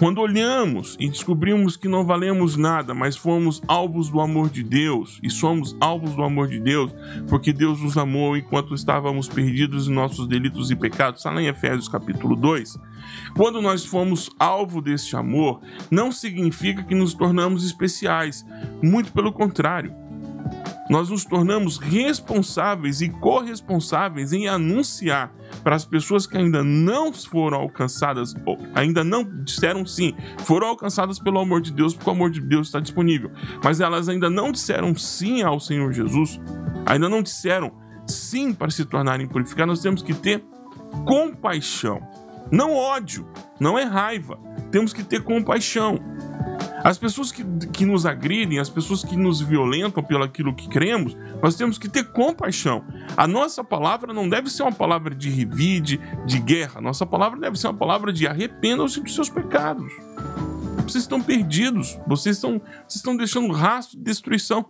Quando 0.00 0.22
olhamos 0.22 0.96
e 0.98 1.10
descobrimos 1.10 1.76
que 1.76 1.86
não 1.86 2.06
valemos 2.06 2.56
nada, 2.56 2.94
mas 2.94 3.18
fomos 3.18 3.60
alvos 3.68 4.08
do 4.08 4.18
amor 4.18 4.48
de 4.48 4.62
Deus, 4.62 5.20
e 5.22 5.28
somos 5.28 5.76
alvos 5.78 6.16
do 6.16 6.22
amor 6.22 6.48
de 6.48 6.58
Deus, 6.58 6.90
porque 7.28 7.52
Deus 7.52 7.82
nos 7.82 7.98
amou 7.98 8.34
enquanto 8.34 8.74
estávamos 8.74 9.28
perdidos 9.28 9.88
em 9.88 9.92
nossos 9.92 10.26
delitos 10.26 10.70
e 10.70 10.74
pecados, 10.74 11.20
está 11.20 11.30
lá 11.30 11.42
em 11.42 11.48
Efésios 11.48 11.86
capítulo 11.86 12.34
2. 12.34 12.78
Quando 13.36 13.60
nós 13.60 13.84
fomos 13.84 14.30
alvo 14.38 14.80
deste 14.80 15.14
amor, 15.16 15.60
não 15.90 16.10
significa 16.10 16.82
que 16.82 16.94
nos 16.94 17.12
tornamos 17.12 17.62
especiais, 17.62 18.42
muito 18.82 19.12
pelo 19.12 19.30
contrário. 19.30 19.94
Nós 20.88 21.10
nos 21.10 21.26
tornamos 21.26 21.76
responsáveis 21.76 23.02
e 23.02 23.10
corresponsáveis 23.10 24.32
em 24.32 24.48
anunciar 24.48 25.30
para 25.62 25.76
as 25.76 25.84
pessoas 25.84 26.26
que 26.26 26.36
ainda 26.36 26.62
não 26.62 27.12
foram 27.12 27.58
alcançadas, 27.58 28.34
ou 28.46 28.58
ainda 28.74 29.04
não 29.04 29.24
disseram 29.44 29.84
sim, 29.84 30.14
foram 30.44 30.68
alcançadas 30.68 31.18
pelo 31.18 31.38
amor 31.38 31.60
de 31.60 31.72
Deus, 31.72 31.94
porque 31.94 32.08
o 32.08 32.12
amor 32.12 32.30
de 32.30 32.40
Deus 32.40 32.68
está 32.68 32.80
disponível, 32.80 33.30
mas 33.62 33.80
elas 33.80 34.08
ainda 34.08 34.30
não 34.30 34.52
disseram 34.52 34.94
sim 34.94 35.42
ao 35.42 35.60
Senhor 35.60 35.92
Jesus, 35.92 36.40
ainda 36.86 37.08
não 37.08 37.22
disseram 37.22 37.72
sim 38.06 38.52
para 38.52 38.70
se 38.70 38.84
tornarem 38.84 39.28
purificados, 39.28 39.74
nós 39.74 39.82
temos 39.82 40.02
que 40.02 40.14
ter 40.14 40.44
compaixão, 41.06 42.00
não 42.50 42.74
ódio, 42.74 43.28
não 43.60 43.78
é 43.78 43.84
raiva, 43.84 44.38
temos 44.70 44.92
que 44.92 45.04
ter 45.04 45.22
compaixão. 45.22 45.98
As 46.82 46.96
pessoas 46.96 47.30
que, 47.30 47.44
que 47.72 47.84
nos 47.84 48.06
agridem, 48.06 48.58
as 48.58 48.70
pessoas 48.70 49.04
que 49.04 49.16
nos 49.16 49.40
violentam 49.40 50.02
pelo 50.02 50.24
aquilo 50.24 50.54
que 50.54 50.68
cremos, 50.68 51.16
nós 51.42 51.54
temos 51.54 51.78
que 51.78 51.88
ter 51.88 52.04
compaixão. 52.04 52.84
A 53.16 53.26
nossa 53.26 53.62
palavra 53.62 54.14
não 54.14 54.28
deve 54.28 54.48
ser 54.48 54.62
uma 54.62 54.72
palavra 54.72 55.14
de 55.14 55.28
revide, 55.28 56.00
de 56.24 56.38
guerra. 56.38 56.80
Nossa 56.80 57.04
palavra 57.04 57.38
deve 57.38 57.58
ser 57.58 57.68
uma 57.68 57.76
palavra 57.76 58.12
de 58.12 58.26
arrependam-se 58.26 59.00
dos 59.00 59.14
seus 59.14 59.28
pecados. 59.28 59.92
Vocês 60.84 61.04
estão 61.04 61.22
perdidos, 61.22 61.98
vocês 62.06 62.36
estão, 62.36 62.58
vocês 62.58 62.96
estão 62.96 63.16
deixando 63.16 63.52
rastro 63.52 63.98
de 63.98 64.04
destruição. 64.04 64.66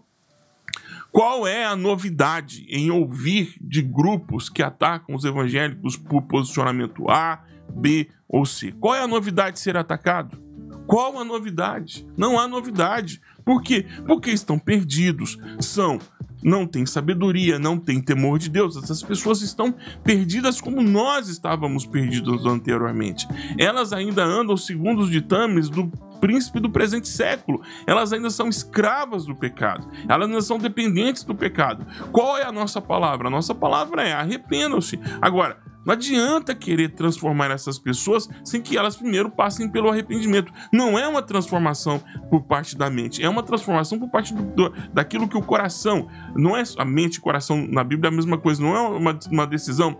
Qual 1.13 1.47
é 1.47 1.65
a 1.65 1.75
novidade 1.75 2.67
em 2.69 2.91
ouvir 2.91 3.55
de 3.61 3.83
grupos 3.83 4.49
que 4.49 4.63
atacam 4.63 5.15
os 5.15 5.25
evangélicos 5.25 5.97
por 5.97 6.23
posicionamento 6.23 7.09
A, 7.09 7.43
B 7.73 8.09
ou 8.29 8.45
C? 8.45 8.73
Qual 8.73 8.95
é 8.95 9.01
a 9.01 9.09
novidade 9.09 9.55
de 9.55 9.61
ser 9.61 9.77
atacado? 9.77 10.50
Qual 10.91 11.21
a 11.21 11.25
novidade? 11.25 12.05
Não 12.17 12.37
há 12.37 12.49
novidade. 12.49 13.21
Por 13.45 13.63
quê? 13.63 13.87
Porque 14.09 14.33
estão 14.33 14.59
perdidos, 14.59 15.39
são 15.61 16.01
não 16.43 16.67
têm 16.67 16.85
sabedoria, 16.85 17.61
não 17.61 17.79
têm 17.79 18.01
temor 18.01 18.41
de 18.41 18.49
Deus. 18.49 18.77
Essas 18.77 19.01
pessoas 19.01 19.41
estão 19.41 19.73
perdidas 20.03 20.61
como 20.61 20.83
nós 20.83 21.29
estávamos 21.29 21.87
perdidos 21.87 22.45
anteriormente. 22.45 23.29
Elas 23.57 23.93
ainda 23.93 24.25
andam 24.25 24.57
segundo 24.57 25.03
os 25.03 25.11
ditames 25.11 25.69
do 25.69 25.87
príncipe 26.21 26.59
do 26.59 26.69
presente 26.69 27.09
século. 27.09 27.63
Elas 27.87 28.13
ainda 28.13 28.29
são 28.29 28.49
escravas 28.49 29.25
do 29.25 29.37
pecado. 29.37 29.87
Elas 30.09 30.27
ainda 30.27 30.43
são 30.43 30.59
dependentes 30.59 31.23
do 31.23 31.37
pecado. 31.37 31.87
Qual 32.11 32.37
é 32.37 32.43
a 32.43 32.51
nossa 32.51 32.81
palavra? 32.81 33.29
A 33.29 33.31
nossa 33.31 33.55
palavra 33.55 34.03
é 34.03 34.13
arrependam-se. 34.13 34.99
Agora, 35.21 35.70
não 35.85 35.95
adianta 35.95 36.55
querer 36.55 36.91
transformar 36.91 37.51
essas 37.51 37.79
pessoas 37.79 38.29
sem 38.45 38.61
que 38.61 38.77
elas 38.77 38.97
primeiro 38.97 39.31
passem 39.31 39.69
pelo 39.69 39.89
arrependimento. 39.89 40.53
Não 40.73 40.99
é 40.99 41.07
uma 41.09 41.23
transformação 41.23 42.03
por 42.29 42.43
parte 42.43 42.77
da 42.77 42.91
mente, 42.91 43.23
é 43.23 43.29
uma 43.29 43.43
transformação 43.43 43.99
por 43.99 44.11
parte 44.11 44.35
do, 44.35 44.43
do, 44.43 44.71
daquilo 44.93 45.29
que 45.29 45.37
o 45.37 45.43
coração. 45.43 46.09
Não 46.35 46.57
é 46.57 46.63
a 46.77 46.85
mente 46.85 47.17
e 47.17 47.21
coração 47.21 47.67
na 47.67 47.83
Bíblia 47.83 48.11
é 48.11 48.13
a 48.13 48.17
mesma 48.17 48.39
coisa, 48.39 48.63
não 48.63 48.77
é 48.77 48.81
uma, 48.81 49.19
uma 49.31 49.47
decisão 49.47 49.99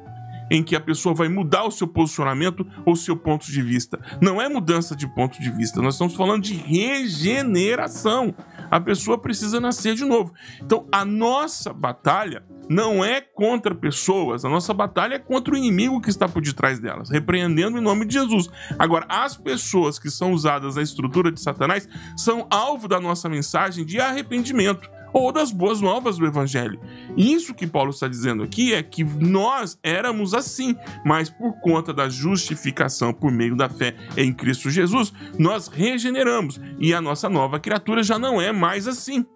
em 0.51 0.63
que 0.65 0.75
a 0.75 0.81
pessoa 0.81 1.15
vai 1.15 1.29
mudar 1.29 1.65
o 1.65 1.71
seu 1.71 1.87
posicionamento 1.87 2.67
ou 2.85 2.97
seu 2.97 3.17
ponto 3.17 3.47
de 3.47 3.63
vista. 3.63 3.99
Não 4.21 4.43
é 4.43 4.49
mudança 4.49 4.97
de 4.97 5.07
ponto 5.07 5.41
de 5.41 5.49
vista, 5.51 5.81
nós 5.81 5.95
estamos 5.95 6.15
falando 6.15 6.43
de 6.43 6.55
regeneração. 6.55 8.35
A 8.69 8.81
pessoa 8.81 9.17
precisa 9.17 9.61
nascer 9.61 9.95
de 9.95 10.05
novo. 10.05 10.35
Então, 10.61 10.87
a 10.91 11.05
nossa 11.05 11.73
batalha 11.73 12.45
não 12.71 13.05
é 13.05 13.21
contra 13.21 13.75
pessoas, 13.75 14.45
a 14.45 14.49
nossa 14.49 14.73
batalha 14.73 15.17
é 15.17 15.19
contra 15.19 15.53
o 15.53 15.57
inimigo 15.57 16.01
que 16.01 16.09
está 16.09 16.29
por 16.29 16.41
detrás 16.41 16.79
delas, 16.79 17.11
repreendendo 17.11 17.77
em 17.77 17.81
nome 17.81 18.07
de 18.07 18.15
Jesus. 18.15 18.49
Agora, 18.79 19.05
as 19.09 19.37
pessoas 19.37 19.99
que 19.99 20.09
são 20.09 20.31
usadas 20.31 20.77
na 20.77 20.83
estrutura 20.83 21.33
de 21.33 21.41
Satanás 21.41 21.89
são 22.17 22.47
alvo 22.49 22.87
da 22.87 23.01
nossa 23.01 23.29
mensagem 23.29 23.85
de 23.85 24.01
arrependimento 24.01 24.89
ou 25.13 25.33
das 25.33 25.51
boas 25.51 25.81
novas 25.81 26.17
do 26.17 26.25
Evangelho. 26.25 26.81
Isso 27.17 27.53
que 27.55 27.67
Paulo 27.67 27.91
está 27.91 28.07
dizendo 28.07 28.45
aqui 28.45 28.73
é 28.73 28.81
que 28.85 29.03
nós 29.03 29.77
éramos 29.83 30.33
assim, 30.33 30.77
mas 31.05 31.29
por 31.29 31.61
conta 31.61 31.93
da 31.93 32.09
justificação 32.09 33.13
por 33.13 33.33
meio 33.33 33.57
da 33.57 33.69
fé 33.69 33.97
em 34.17 34.33
Cristo 34.33 34.71
Jesus, 34.71 35.13
nós 35.37 35.67
regeneramos 35.67 36.61
e 36.79 36.95
a 36.95 37.01
nossa 37.01 37.29
nova 37.29 37.59
criatura 37.59 38.05
já 38.05 38.17
não 38.17 38.41
é 38.41 38.53
mais 38.53 38.87
assim. 38.87 39.27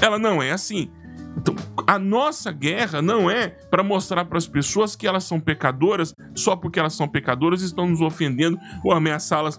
Ela 0.00 0.20
não 0.20 0.40
é 0.40 0.52
assim. 0.52 0.88
Então, 1.36 1.54
a 1.86 1.98
nossa 1.98 2.50
guerra 2.50 3.02
não 3.02 3.30
é 3.30 3.48
para 3.48 3.82
mostrar 3.82 4.24
para 4.24 4.38
as 4.38 4.46
pessoas 4.46 4.96
que 4.96 5.06
elas 5.06 5.24
são 5.24 5.38
pecadoras 5.38 6.14
só 6.34 6.56
porque 6.56 6.80
elas 6.80 6.94
são 6.94 7.06
pecadoras 7.06 7.62
e 7.62 7.66
estão 7.66 7.86
nos 7.86 8.00
ofendendo 8.00 8.58
ou 8.82 8.92
ameaçá-las 8.92 9.58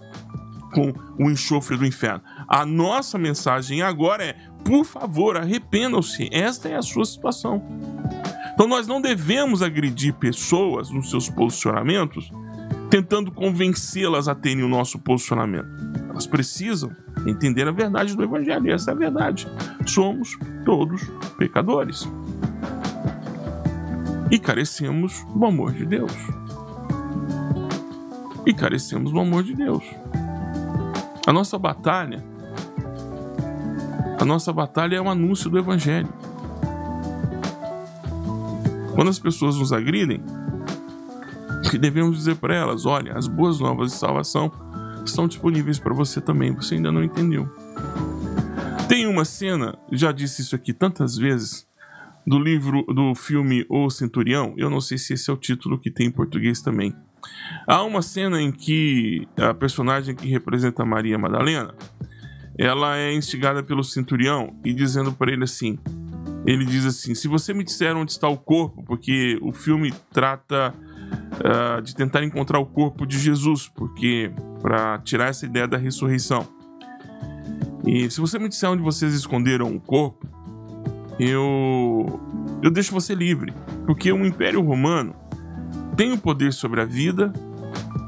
com 0.72 0.92
o 1.18 1.30
enxofre 1.30 1.76
do 1.76 1.86
inferno. 1.86 2.22
A 2.48 2.66
nossa 2.66 3.16
mensagem 3.16 3.80
agora 3.82 4.24
é: 4.24 4.36
por 4.64 4.84
favor, 4.84 5.36
arrependam-se. 5.36 6.28
Esta 6.32 6.68
é 6.68 6.76
a 6.76 6.82
sua 6.82 7.04
situação. 7.04 7.62
Então, 8.52 8.66
nós 8.66 8.86
não 8.86 9.00
devemos 9.00 9.62
agredir 9.62 10.14
pessoas 10.14 10.90
nos 10.90 11.10
seus 11.10 11.30
posicionamentos 11.30 12.30
tentando 12.90 13.30
convencê-las 13.30 14.28
a 14.28 14.34
terem 14.34 14.64
o 14.64 14.68
nosso 14.68 14.98
posicionamento. 14.98 15.68
Elas 16.08 16.26
precisam 16.26 16.90
entender 17.26 17.66
a 17.66 17.72
verdade 17.72 18.16
do 18.16 18.22
Evangelho, 18.22 18.66
e 18.66 18.72
essa 18.72 18.90
é 18.90 18.94
a 18.94 18.96
verdade. 18.96 19.48
Somos 19.86 20.38
todos 20.64 21.02
pecadores. 21.36 22.08
E 24.30 24.38
carecemos 24.38 25.24
do 25.34 25.44
amor 25.44 25.72
de 25.72 25.86
Deus. 25.86 26.12
E 28.46 28.52
carecemos 28.52 29.12
do 29.12 29.20
amor 29.20 29.42
de 29.42 29.54
Deus. 29.54 29.84
A 31.26 31.32
nossa 31.32 31.58
batalha, 31.58 32.24
a 34.20 34.24
nossa 34.24 34.52
batalha 34.52 34.96
é 34.96 35.00
o 35.00 35.08
anúncio 35.08 35.48
do 35.50 35.58
Evangelho. 35.58 36.08
Quando 38.94 39.08
as 39.08 39.18
pessoas 39.18 39.56
nos 39.56 39.72
agridem, 39.72 40.22
que 41.70 41.78
devemos 41.78 42.16
dizer 42.16 42.36
para 42.36 42.54
elas: 42.54 42.86
olha, 42.86 43.16
as 43.16 43.28
boas 43.28 43.60
novas 43.60 43.92
de 43.92 43.96
salvação 43.96 44.50
estão 45.10 45.28
disponíveis 45.28 45.78
para 45.78 45.94
você 45.94 46.20
também. 46.20 46.54
Você 46.54 46.74
ainda 46.74 46.92
não 46.92 47.02
entendeu. 47.02 47.48
Tem 48.88 49.06
uma 49.06 49.24
cena, 49.24 49.78
já 49.92 50.12
disse 50.12 50.42
isso 50.42 50.56
aqui 50.56 50.72
tantas 50.72 51.16
vezes, 51.16 51.66
do 52.26 52.38
livro, 52.38 52.82
do 52.84 53.14
filme 53.14 53.64
O 53.68 53.90
Centurião. 53.90 54.54
Eu 54.56 54.70
não 54.70 54.80
sei 54.80 54.98
se 54.98 55.14
esse 55.14 55.30
é 55.30 55.32
o 55.32 55.36
título 55.36 55.78
que 55.78 55.90
tem 55.90 56.06
em 56.06 56.10
português 56.10 56.60
também. 56.60 56.94
Há 57.66 57.82
uma 57.82 58.02
cena 58.02 58.40
em 58.40 58.52
que 58.52 59.26
a 59.36 59.52
personagem 59.52 60.14
que 60.14 60.28
representa 60.28 60.84
Maria 60.84 61.18
Madalena, 61.18 61.74
ela 62.56 62.96
é 62.96 63.12
instigada 63.12 63.62
pelo 63.62 63.84
centurião 63.84 64.56
e 64.64 64.72
dizendo 64.72 65.12
para 65.12 65.32
ele 65.32 65.44
assim: 65.44 65.78
ele 66.46 66.64
diz 66.64 66.84
assim: 66.84 67.14
Se 67.14 67.28
você 67.28 67.52
me 67.52 67.64
disser 67.64 67.96
onde 67.96 68.12
está 68.12 68.28
o 68.28 68.36
corpo, 68.36 68.82
porque 68.82 69.38
o 69.42 69.52
filme 69.52 69.92
trata 70.12 70.74
uh, 71.38 71.82
de 71.82 71.94
tentar 71.94 72.24
encontrar 72.24 72.58
o 72.58 72.66
corpo 72.66 73.06
de 73.06 73.18
Jesus, 73.18 73.68
porque 73.68 74.32
para 74.60 74.98
tirar 74.98 75.28
essa 75.28 75.46
ideia 75.46 75.66
da 75.66 75.76
ressurreição. 75.76 76.46
E 77.86 78.10
se 78.10 78.20
você 78.20 78.38
me 78.38 78.48
disser 78.48 78.70
onde 78.70 78.82
vocês 78.82 79.14
esconderam 79.14 79.74
o 79.74 79.80
corpo, 79.80 80.26
eu 81.18 82.20
eu 82.62 82.70
deixo 82.70 82.92
você 82.92 83.14
livre, 83.14 83.52
porque 83.86 84.12
o 84.12 84.26
Império 84.26 84.60
Romano 84.62 85.14
tem 85.96 86.12
o 86.12 86.18
poder 86.18 86.52
sobre 86.52 86.80
a 86.80 86.84
vida 86.84 87.32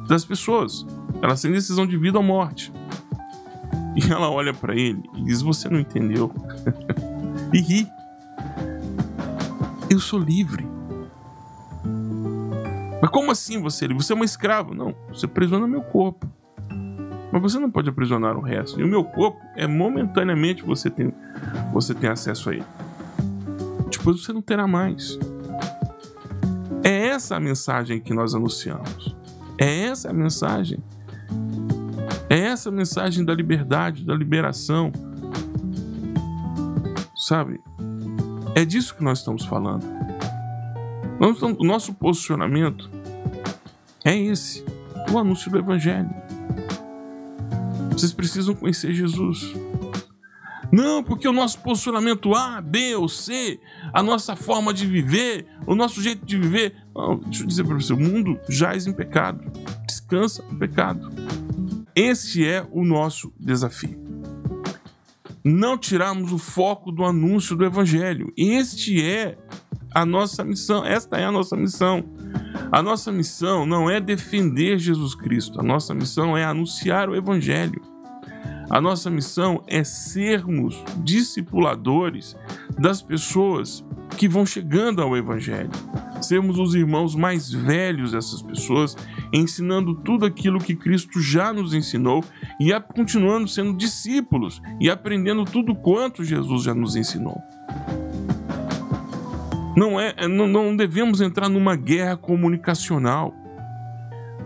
das 0.09 0.25
pessoas. 0.25 0.87
Elas 1.23 1.41
têm 1.43 1.53
decisão 1.53 1.87
de 1.87 1.97
vida 1.97 2.19
ou 2.19 2.25
morte. 2.25 2.73
E 3.97 4.13
ela 4.13 4.31
olha 4.31 4.55
para 4.55 4.75
ele 4.75 5.03
e 5.17 5.25
diz: 5.25 5.43
Você 5.43 5.69
não 5.69 5.79
entendeu? 5.79 6.33
e 7.53 7.61
ri. 7.61 7.89
Eu 9.89 9.99
sou 9.99 10.21
livre. 10.21 10.70
Mas 13.01 13.11
como 13.11 13.31
assim 13.31 13.61
você? 13.61 13.89
Você 13.89 14.13
é 14.13 14.17
uma 14.17 14.25
escrava. 14.25 14.75
Não, 14.75 14.95
você 15.09 15.27
aprisiona 15.27 15.67
meu 15.67 15.83
corpo. 15.83 16.29
Mas 17.33 17.43
você 17.43 17.59
não 17.59 17.71
pode 17.71 17.89
aprisionar 17.89 18.37
o 18.37 18.41
resto. 18.41 18.81
E 18.81 18.85
o 18.85 18.89
meu 18.89 19.05
corpo 19.05 19.41
é 19.57 19.67
momentaneamente 19.67 20.63
você 20.63 20.91
tem, 20.91 21.13
você 21.73 21.95
tem 21.95 22.11
acesso 22.11 22.51
a 22.51 22.55
ele. 22.55 22.65
Depois 23.91 24.23
você 24.23 24.33
não 24.33 24.43
terá 24.43 24.67
mais. 24.67 25.19
É 26.83 27.09
essa 27.09 27.37
a 27.37 27.41
mensagem 27.41 28.01
que 28.01 28.13
nós 28.13 28.35
anunciamos. 28.35 29.15
É 29.59 29.85
essa 29.85 30.11
a 30.11 30.13
mensagem. 30.13 30.83
É 32.29 32.39
essa 32.39 32.69
a 32.69 32.73
mensagem 32.73 33.25
da 33.25 33.35
liberdade, 33.35 34.05
da 34.05 34.15
liberação. 34.15 34.91
Sabe? 37.15 37.61
É 38.55 38.65
disso 38.65 38.97
que 38.97 39.05
nós 39.05 39.19
estamos 39.19 39.45
falando. 39.45 39.85
Estamos, 41.21 41.59
o 41.59 41.65
nosso 41.65 41.93
posicionamento 41.93 42.91
é 44.03 44.17
esse: 44.17 44.65
o 45.13 45.19
anúncio 45.19 45.51
do 45.51 45.59
Evangelho. 45.59 46.09
Vocês 47.93 48.13
precisam 48.13 48.55
conhecer 48.55 48.95
Jesus. 48.95 49.53
Não, 50.73 51.03
porque 51.03 51.29
o 51.29 51.33
nosso 51.33 51.59
posicionamento 51.61 52.33
A, 52.35 52.61
B 52.61 52.95
ou 52.95 53.09
C, 53.09 53.61
a 53.93 54.03
nossa 54.03 54.37
forma 54.37 54.73
de 54.73 54.87
viver, 54.87 55.47
o 55.67 55.75
nosso 55.75 56.01
jeito 56.01 56.25
de 56.25 56.39
viver. 56.39 56.75
Não, 56.95 57.19
deixa 57.19 57.43
eu 57.43 57.47
dizer 57.47 57.65
para 57.65 57.75
você: 57.75 57.93
o 57.93 58.01
mundo 58.01 58.41
jaz 58.49 58.87
em 58.87 58.93
pecado, 58.93 59.45
descansa 59.87 60.43
no 60.51 60.59
pecado. 60.59 61.11
Este 61.95 62.47
é 62.47 62.67
o 62.71 62.85
nosso 62.85 63.31
desafio 63.39 64.09
não 65.43 65.79
tirarmos 65.79 66.33
o 66.33 66.39
foco 66.39 66.93
do 66.93 67.03
anúncio 67.03 67.57
do 67.57 67.65
evangelho. 67.65 68.31
Este 68.37 69.03
é 69.03 69.39
a 69.93 70.07
nossa 70.07 70.45
missão, 70.45 70.85
esta 70.85 71.19
é 71.19 71.25
a 71.25 71.33
nossa 71.33 71.57
missão. 71.57 72.05
A 72.71 72.83
nossa 72.83 73.11
missão 73.11 73.67
não 73.67 73.91
é 73.91 74.01
defender 74.01 74.79
Jesus 74.79 75.15
Cristo, 75.15 75.61
a 75.61 75.63
nossa 75.63 75.95
missão 75.95 76.37
é 76.37 76.45
anunciar 76.45 77.09
o 77.09 77.17
evangelho. 77.17 77.81
A 78.71 78.81
nossa 78.81 79.11
missão 79.11 79.65
é 79.67 79.83
sermos 79.83 80.81
discipuladores 80.99 82.37
das 82.79 83.03
pessoas 83.03 83.85
que 84.17 84.29
vão 84.29 84.47
chegando 84.47 85.03
ao 85.03 85.17
Evangelho. 85.17 85.71
Sermos 86.23 86.57
os 86.57 86.75
irmãos 86.77 87.17
mais 87.17 87.51
velhos 87.51 88.13
dessas 88.13 88.41
pessoas, 88.41 88.97
ensinando 89.33 89.97
tudo 89.97 90.25
aquilo 90.25 90.61
que 90.61 90.77
Cristo 90.77 91.21
já 91.21 91.53
nos 91.53 91.75
ensinou 91.75 92.23
e 92.61 92.71
continuando 92.95 93.49
sendo 93.49 93.77
discípulos 93.77 94.63
e 94.81 94.89
aprendendo 94.89 95.45
tudo 95.45 95.75
quanto 95.75 96.23
Jesus 96.23 96.63
já 96.63 96.73
nos 96.73 96.95
ensinou. 96.95 97.39
Não, 99.77 100.01
é, 100.01 100.27
não, 100.27 100.47
não 100.47 100.77
devemos 100.77 101.21
entrar 101.21 101.49
numa 101.49 101.77
guerra 101.77 102.17
comunicacional. 102.17 103.35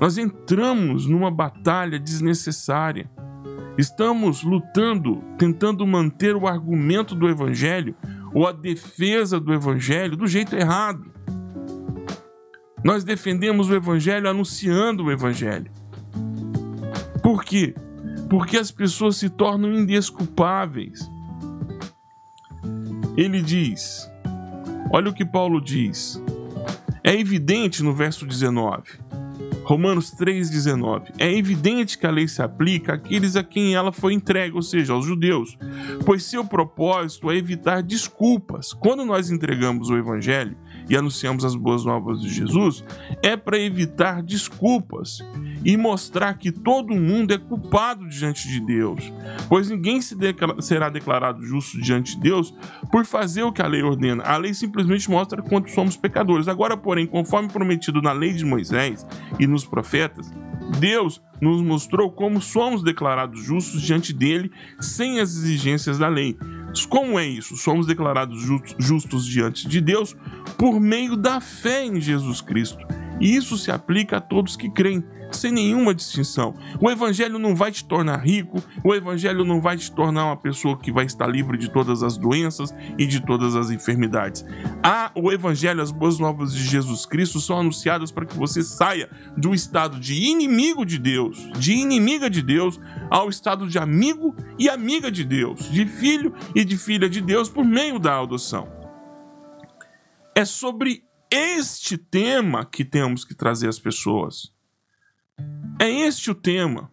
Nós 0.00 0.18
entramos 0.18 1.06
numa 1.06 1.30
batalha 1.30 1.98
desnecessária. 1.98 3.10
Estamos 3.78 4.42
lutando, 4.42 5.22
tentando 5.38 5.87
manter 5.87 6.37
o 6.37 6.46
argumento 6.46 7.14
do 7.14 7.28
Evangelho 7.28 7.94
ou 8.32 8.46
a 8.46 8.52
defesa 8.52 9.40
do 9.40 9.52
Evangelho 9.52 10.16
do 10.16 10.26
jeito 10.26 10.54
errado. 10.54 11.12
Nós 12.84 13.02
defendemos 13.02 13.70
o 13.70 13.74
Evangelho 13.74 14.28
anunciando 14.28 15.04
o 15.04 15.10
Evangelho. 15.10 15.70
Por 17.22 17.42
quê? 17.42 17.74
Porque 18.28 18.58
as 18.58 18.70
pessoas 18.70 19.16
se 19.16 19.30
tornam 19.30 19.72
indesculpáveis. 19.72 21.10
Ele 23.16 23.40
diz: 23.40 24.10
olha 24.94 25.11
o 25.11 25.12
que 25.12 25.24
Paulo 25.24 25.61
diz. 25.61 26.22
É 27.02 27.18
evidente 27.18 27.83
no 27.83 27.92
verso 27.92 28.24
19 28.24 28.83
Romanos 29.64 30.14
3,19. 30.14 31.14
É 31.18 31.33
evidente 31.33 31.96
que 31.96 32.07
a 32.07 32.11
lei 32.11 32.28
se 32.28 32.42
aplica 32.42 32.94
àqueles 32.94 33.35
a 33.35 33.42
quem 33.42 33.74
ela 33.74 33.90
foi 33.90 34.12
entregue, 34.12 34.54
ou 34.54 34.62
seja, 34.62 34.92
aos 34.92 35.07
judeus, 35.07 35.57
pois 36.04 36.22
seu 36.22 36.44
propósito 36.44 37.30
é 37.30 37.37
evitar 37.37 37.83
desculpas. 37.83 38.74
Quando 38.74 39.07
nós 39.07 39.30
entregamos 39.30 39.88
o 39.88 39.96
evangelho 39.96 40.57
e 40.88 40.96
anunciamos 40.96 41.44
as 41.44 41.57
boas 41.57 41.85
novas 41.85 42.20
de 42.20 42.28
Jesus, 42.28 42.85
é 43.22 43.37
para 43.37 43.59
evitar 43.59 44.22
desculpas 44.22 45.24
e 45.64 45.77
mostrar 45.77 46.35
que 46.35 46.53
todo 46.53 46.94
mundo 46.94 47.33
é 47.33 47.38
culpado 47.38 48.07
diante 48.09 48.46
de 48.48 48.61
Deus, 48.61 49.12
pois 49.48 49.70
ninguém 49.70 50.00
se 50.00 50.16
será 50.61 50.88
declarado 50.88 51.42
justo 51.44 51.81
diante 51.81 52.16
de 52.16 52.20
Deus 52.20 52.55
por 52.92 53.05
fazer 53.05 53.42
o 53.42 53.53
que 53.53 53.62
a 53.62 53.66
lei 53.66 53.83
ordena. 53.83 54.22
A 54.24 54.37
lei 54.37 54.53
simplesmente 54.53 55.11
mostra 55.11 55.42
quanto 55.42 55.70
somos 55.70 55.96
pecadores. 55.96 56.48
Agora, 56.48 56.77
porém, 56.77 57.07
conforme 57.07 57.48
prometido 57.48 58.03
na 58.03 58.12
lei 58.12 58.33
de 58.33 58.44
Moisés 58.44 59.07
e 59.38 59.46
nos 59.46 59.64
profetas, 59.64 60.31
Deus 60.79 61.22
nos 61.40 61.62
mostrou 61.62 62.11
como 62.11 62.40
somos 62.40 62.83
declarados 62.83 63.42
justos 63.42 63.83
diante 63.83 64.12
dele 64.12 64.50
sem 64.81 65.20
as 65.20 65.31
exigências 65.37 65.98
da 65.98 66.09
lei. 66.09 66.37
Como 66.88 67.18
é 67.18 67.27
isso? 67.27 67.57
Somos 67.57 67.87
declarados 67.87 68.42
justos 68.79 69.27
diante 69.27 69.68
de 69.68 69.81
Deus 69.81 70.16
por 70.59 70.81
meio 70.81 71.16
da 71.16 71.40
fé 71.40 71.85
em 71.85 72.00
Jesus 72.00 72.40
Cristo. 72.40 72.85
E 73.20 73.37
isso 73.37 73.57
se 73.57 73.70
aplica 73.70 74.16
a 74.16 74.20
todos 74.20 74.57
que 74.57 74.70
creem 74.70 75.05
sem 75.34 75.52
nenhuma 75.52 75.94
distinção. 75.94 76.54
O 76.80 76.90
evangelho 76.90 77.38
não 77.38 77.54
vai 77.54 77.70
te 77.70 77.84
tornar 77.84 78.18
rico, 78.18 78.62
o 78.82 78.94
evangelho 78.94 79.44
não 79.44 79.60
vai 79.60 79.76
te 79.76 79.90
tornar 79.90 80.26
uma 80.26 80.36
pessoa 80.36 80.78
que 80.78 80.92
vai 80.92 81.04
estar 81.04 81.26
livre 81.26 81.58
de 81.58 81.70
todas 81.70 82.02
as 82.02 82.16
doenças 82.16 82.74
e 82.98 83.06
de 83.06 83.20
todas 83.20 83.54
as 83.54 83.70
enfermidades. 83.70 84.44
Ah, 84.82 85.10
o 85.14 85.30
evangelho, 85.30 85.82
as 85.82 85.90
boas 85.90 86.18
novas 86.18 86.54
de 86.54 86.62
Jesus 86.62 87.04
Cristo 87.06 87.40
são 87.40 87.58
anunciadas 87.58 88.10
para 88.10 88.26
que 88.26 88.36
você 88.36 88.62
saia 88.62 89.10
do 89.36 89.54
estado 89.54 89.98
de 89.98 90.14
inimigo 90.14 90.84
de 90.84 90.98
Deus, 90.98 91.50
de 91.58 91.72
inimiga 91.72 92.30
de 92.30 92.42
Deus, 92.42 92.80
ao 93.10 93.28
estado 93.28 93.68
de 93.68 93.78
amigo 93.78 94.34
e 94.58 94.68
amiga 94.68 95.10
de 95.10 95.24
Deus, 95.24 95.70
de 95.70 95.86
filho 95.86 96.34
e 96.54 96.64
de 96.64 96.76
filha 96.76 97.08
de 97.08 97.20
Deus 97.20 97.48
por 97.48 97.64
meio 97.64 97.98
da 97.98 98.20
adoção. 98.20 98.68
É 100.34 100.44
sobre 100.44 101.04
este 101.30 101.98
tema 101.98 102.64
que 102.64 102.84
temos 102.84 103.24
que 103.24 103.34
trazer 103.34 103.68
as 103.68 103.78
pessoas. 103.78 104.53
É 105.78 105.90
este 105.90 106.30
o 106.30 106.34
tema. 106.34 106.90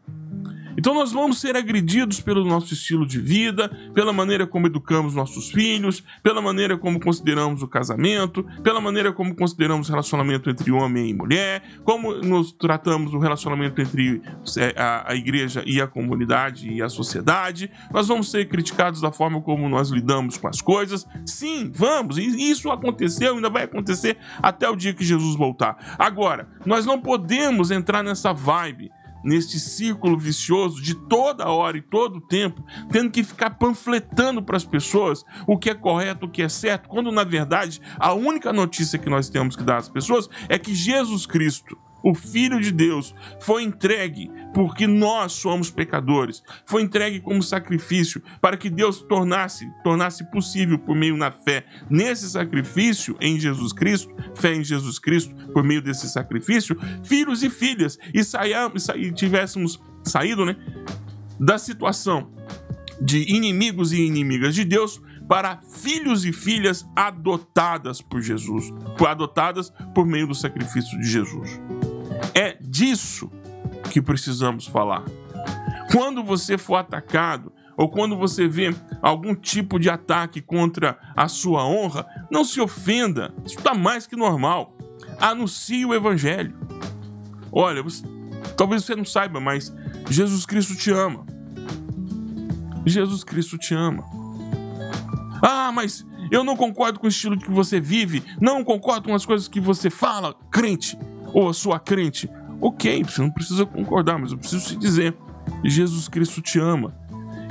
Então 0.82 0.96
nós 0.96 1.12
vamos 1.12 1.40
ser 1.40 1.56
agredidos 1.56 2.20
pelo 2.20 2.44
nosso 2.44 2.74
estilo 2.74 3.06
de 3.06 3.20
vida, 3.20 3.70
pela 3.94 4.12
maneira 4.12 4.48
como 4.48 4.66
educamos 4.66 5.14
nossos 5.14 5.52
filhos, 5.52 6.04
pela 6.24 6.42
maneira 6.42 6.76
como 6.76 7.00
consideramos 7.00 7.62
o 7.62 7.68
casamento, 7.68 8.44
pela 8.64 8.82
maneira 8.82 9.14
como 9.14 9.36
consideramos 9.36 9.88
o 9.88 9.92
relacionamento 9.92 10.50
entre 10.50 10.72
homem 10.72 11.12
e 11.12 11.14
mulher, 11.14 11.62
como 11.84 12.16
nos 12.16 12.52
tratamos 12.52 13.14
o 13.14 13.20
relacionamento 13.20 13.80
entre 13.80 14.24
é, 14.58 14.74
a, 14.76 15.12
a 15.12 15.16
igreja 15.16 15.62
e 15.68 15.80
a 15.80 15.86
comunidade 15.86 16.68
e 16.68 16.82
a 16.82 16.90
sociedade. 16.90 17.70
Nós 17.94 18.08
vamos 18.08 18.32
ser 18.32 18.50
criticados 18.50 19.02
da 19.02 19.12
forma 19.12 19.40
como 19.40 19.70
nós 19.70 19.92
lidamos 19.92 20.36
com 20.36 20.48
as 20.48 20.62
coisas. 20.64 21.06
Sim, 21.28 21.72
vamos. 21.72 22.18
E 22.18 22.50
isso 22.50 22.72
aconteceu, 22.72 23.36
ainda 23.36 23.52
vai 23.52 23.66
acontecer 23.66 24.18
até 24.42 24.68
o 24.68 24.76
dia 24.76 24.96
que 24.96 25.06
Jesus 25.06 25.36
voltar. 25.36 25.96
Agora, 26.00 26.48
nós 26.66 26.88
não 26.88 27.00
podemos 27.00 27.70
entrar 27.70 28.04
nessa 28.04 28.34
vibe 28.34 28.90
neste 29.24 29.60
círculo 29.60 30.18
vicioso 30.18 30.82
de 30.82 30.96
toda 30.96 31.50
hora 31.50 31.78
e 31.78 31.82
todo 31.82 32.22
tempo, 32.22 32.64
tendo 32.92 33.12
que 33.12 33.24
ficar 33.24 33.52
panfletando 33.52 34.42
para 34.42 34.58
as 34.58 34.66
pessoas 34.66 35.24
o 35.48 35.58
que 35.58 35.70
é 35.70 35.76
correto, 35.76 36.26
o 36.26 36.30
que 36.30 36.42
é 36.42 36.50
certo, 36.50 36.90
quando 36.90 37.12
na 37.12 37.24
verdade 37.24 37.82
a 38.00 38.14
única 38.14 38.52
notícia 38.52 39.00
que 39.00 39.10
nós 39.10 39.30
temos 39.30 39.56
que 39.56 39.64
dar 39.64 39.78
às 39.78 39.90
pessoas 39.90 40.30
é 40.50 40.58
que 40.58 40.74
Jesus 40.74 41.26
Cristo 41.26 41.78
o 42.04 42.14
Filho 42.14 42.60
de 42.60 42.72
Deus, 42.72 43.14
foi 43.40 43.64
entregue 43.64 44.32
porque 44.54 44.88
nós 44.88 45.34
somos 45.34 45.70
pecadores. 45.70 46.44
Foi 46.66 46.82
entregue 46.82 47.20
como 47.20 47.42
sacrifício 47.42 48.22
para 48.42 48.58
que 48.58 48.70
Deus 48.70 49.02
tornasse, 49.02 49.70
tornasse 49.84 50.30
possível 50.32 50.78
por 50.80 50.96
meio 50.96 51.18
da 51.18 51.32
fé 51.32 51.66
nesse 51.90 52.30
sacrifício 52.30 53.16
em 53.20 53.40
Jesus 53.40 53.74
Cristo, 53.74 54.14
fé 54.36 54.56
em 54.56 54.64
Jesus 54.64 55.00
Cristo 55.00 55.34
por 55.54 55.64
meio 55.64 55.82
desse 55.82 56.10
sacrifício, 56.10 56.78
filhos 57.04 57.44
e 57.44 57.50
filhas 57.50 57.98
e 58.14 58.24
saiamos, 58.24 58.88
e 58.96 59.12
tivéssemos 59.12 59.80
saído, 60.04 60.46
né, 60.46 60.56
da 61.40 61.58
situação 61.58 62.32
de 63.02 63.34
inimigos 63.34 63.92
e 63.92 64.02
inimigas 64.02 64.54
de 64.54 64.64
Deus 64.64 65.02
para 65.28 65.62
filhos 65.62 66.26
e 66.26 66.34
filhas 66.34 66.86
adotadas 66.96 68.02
por 68.02 68.22
Jesus, 68.22 68.66
adotadas 69.08 69.72
por 69.96 70.06
meio 70.06 70.28
do 70.28 70.36
sacrifício 70.36 71.00
de 71.00 71.08
Jesus. 71.08 71.60
É 72.34 72.58
disso 72.62 73.30
que 73.90 74.02
precisamos 74.02 74.66
falar. 74.66 75.04
Quando 75.92 76.24
você 76.24 76.58
for 76.58 76.76
atacado, 76.76 77.52
ou 77.78 77.90
quando 77.90 78.16
você 78.16 78.48
vê 78.48 78.74
algum 79.02 79.34
tipo 79.36 79.80
de 79.80 79.90
ataque 79.90 80.42
contra 80.42 80.98
a 81.16 81.28
sua 81.28 81.66
honra, 81.66 82.06
não 82.30 82.44
se 82.44 82.62
ofenda. 82.62 83.34
Isso 83.46 83.58
está 83.58 83.74
mais 83.74 84.06
que 84.08 84.16
normal. 84.16 84.78
Anuncie 85.20 85.86
o 85.86 85.94
evangelho. 85.94 86.56
Olha, 87.52 87.82
você, 87.84 88.04
talvez 88.56 88.86
você 88.86 88.96
não 88.96 89.04
saiba, 89.04 89.40
mas 89.40 89.74
Jesus 90.10 90.46
Cristo 90.46 90.76
te 90.76 90.92
ama. 90.92 91.26
Jesus 92.86 93.24
Cristo 93.24 93.58
te 93.58 93.74
ama. 93.74 94.04
Ah, 95.42 95.72
mas 95.72 96.06
eu 96.32 96.44
não 96.44 96.56
concordo 96.56 97.00
com 97.00 97.08
o 97.08 97.10
estilo 97.10 97.38
que 97.38 97.52
você 97.52 97.80
vive, 97.80 98.24
não 98.40 98.64
concordo 98.64 99.10
com 99.10 99.16
as 99.16 99.26
coisas 99.26 99.48
que 99.48 99.60
você 99.60 99.90
fala, 99.90 100.36
crente 100.50 100.98
ou 101.34 101.50
a 101.50 101.54
sua 101.54 101.80
crente. 101.80 102.30
Ok, 102.60 103.04
você 103.04 103.22
não 103.22 103.32
precisa 103.32 103.66
concordar, 103.66 104.20
mas 104.20 104.32
eu 104.32 104.38
preciso 104.38 104.68
te 104.68 104.76
dizer: 104.76 105.16
Jesus 105.64 106.08
Cristo 106.08 106.42
te 106.42 106.60
ama. 106.60 106.94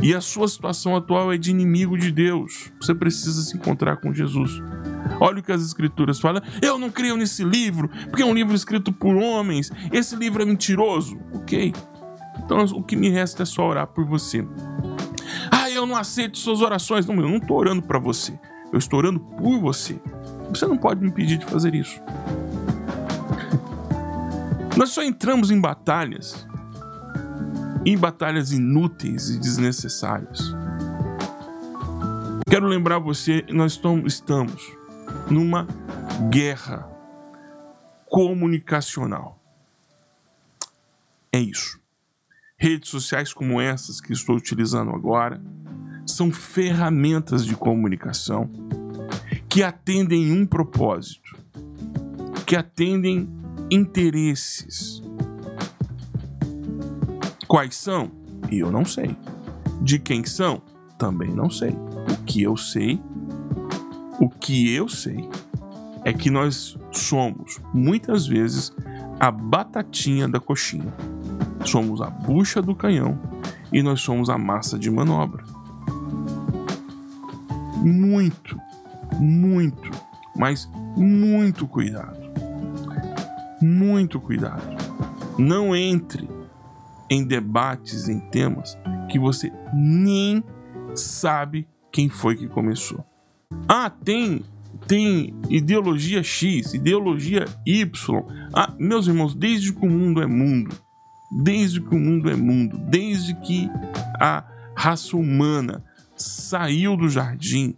E 0.03 0.15
a 0.15 0.21
sua 0.21 0.49
situação 0.49 0.97
atual 0.97 1.31
é 1.31 1.37
de 1.37 1.51
inimigo 1.51 1.99
de 1.99 2.11
Deus. 2.11 2.73
Você 2.81 2.95
precisa 2.95 3.43
se 3.43 3.55
encontrar 3.55 3.99
com 3.99 4.15
Jesus. 4.15 4.51
Olha 5.21 5.41
o 5.41 5.43
que 5.43 5.53
as 5.53 5.63
escrituras 5.63 6.19
falam. 6.19 6.43
Eu 6.63 6.79
não 6.79 6.91
creio 6.91 7.19
nesse 7.19 7.45
livro, 7.45 7.91
porque 8.09 8.23
é 8.23 8.27
um 8.27 8.33
livro 8.33 8.55
escrito 8.55 8.93
por 8.93 9.15
homens. 9.15 9.71
Esse 9.93 10.17
livro 10.17 10.43
é 10.43 10.47
mentiroso. 10.47 11.19
Ok. 11.35 11.75
Então 12.43 12.65
o 12.65 12.83
que 12.83 12.97
me 12.97 13.11
resta 13.11 13.43
é 13.43 13.47
só 13.47 13.69
orar 13.69 13.89
por 13.89 14.07
você. 14.07 14.47
Ah, 15.51 15.69
eu 15.69 15.85
não 15.85 15.97
aceito 15.97 16.39
suas 16.39 16.63
orações. 16.63 17.05
Não, 17.05 17.17
eu 17.17 17.29
não 17.29 17.37
estou 17.37 17.59
orando 17.59 17.83
para 17.83 17.99
você. 17.99 18.39
Eu 18.73 18.79
estou 18.79 19.01
orando 19.01 19.21
por 19.21 19.61
você. 19.61 20.01
Você 20.49 20.67
não 20.67 20.79
pode 20.79 21.03
me 21.03 21.09
impedir 21.09 21.37
de 21.37 21.45
fazer 21.45 21.75
isso. 21.75 22.01
Nós 24.77 24.91
só 24.91 25.03
entramos 25.03 25.51
em 25.51 25.61
batalhas, 25.61 26.47
em 27.85 27.97
batalhas 27.97 28.53
inúteis 28.53 29.31
e 29.31 29.39
desnecessárias. 29.39 30.55
Quero 32.49 32.67
lembrar 32.67 32.99
você, 32.99 33.45
nós 33.51 33.81
estamos 34.07 34.77
numa 35.31 35.67
guerra 36.31 36.89
comunicacional. 38.07 39.41
É 41.33 41.39
isso. 41.39 41.79
Redes 42.59 42.91
sociais 42.91 43.33
como 43.33 43.61
essas 43.61 44.01
que 44.01 44.13
estou 44.13 44.37
utilizando 44.37 44.91
agora 44.91 45.41
são 46.07 46.31
ferramentas 46.31 47.47
de 47.47 47.55
comunicação 47.55 48.51
que 49.49 49.63
atendem 49.63 50.33
um 50.33 50.45
propósito, 50.45 51.39
que 52.47 52.57
atendem 52.57 53.29
interesses. 53.71 55.01
Quais 57.47 57.77
são? 57.77 58.11
Eu 58.51 58.71
não 58.71 58.85
sei. 58.85 59.17
De 59.81 59.99
quem 59.99 60.25
são? 60.25 60.61
Também 60.99 61.33
não 61.33 61.49
sei. 61.49 61.71
O 61.71 62.25
que 62.25 62.43
eu 62.43 62.57
sei, 62.57 63.01
o 64.19 64.29
que 64.29 64.75
eu 64.75 64.89
sei 64.89 65.29
é 66.05 66.13
que 66.13 66.31
nós 66.31 66.77
somos 66.91 67.61
muitas 67.73 68.27
vezes 68.27 68.73
a 69.19 69.31
batatinha 69.31 70.29
da 70.29 70.41
coxinha. 70.41 70.93
Somos 71.65 72.01
a 72.01 72.11
bucha 72.11 72.61
do 72.61 72.75
canhão 72.75 73.19
e 73.73 73.83
nós 73.83 74.01
somos 74.01 74.29
a 74.29 74.37
massa 74.37 74.79
de 74.79 74.91
manobra. 74.91 75.45
Muito, 77.77 78.59
muito, 79.19 79.91
mas 80.37 80.69
muito 80.97 81.67
cuidado 81.67 82.20
muito 83.61 84.21
cuidado. 84.21 84.63
Não 85.39 85.75
entre 85.75 86.29
em 87.11 87.25
debates, 87.25 88.09
em 88.09 88.21
temas 88.21 88.79
que 89.11 89.19
você 89.19 89.53
nem 89.75 90.45
sabe 90.95 91.67
quem 91.91 92.09
foi 92.09 92.37
que 92.37 92.49
começou. 92.49 93.05
Ah, 93.69 93.91
tem 93.91 94.43
tem 94.87 95.35
ideologia 95.49 96.23
X, 96.23 96.75
ideologia 96.75 97.45
Y. 97.67 98.25
Ah, 98.53 98.73
meus 98.79 99.07
irmãos, 99.07 99.35
desde 99.35 99.73
que 99.73 99.85
o 99.85 99.91
mundo 99.91 100.23
é 100.23 100.27
mundo, 100.27 100.75
desde 101.43 101.81
que 101.81 101.95
o 101.95 101.99
mundo 101.99 102.31
é 102.31 102.35
mundo, 102.35 102.79
desde 102.89 103.35
que 103.35 103.69
a 104.21 104.45
raça 104.75 105.17
humana 105.17 105.85
saiu 106.17 106.97
do 106.97 107.09
jardim, 107.09 107.75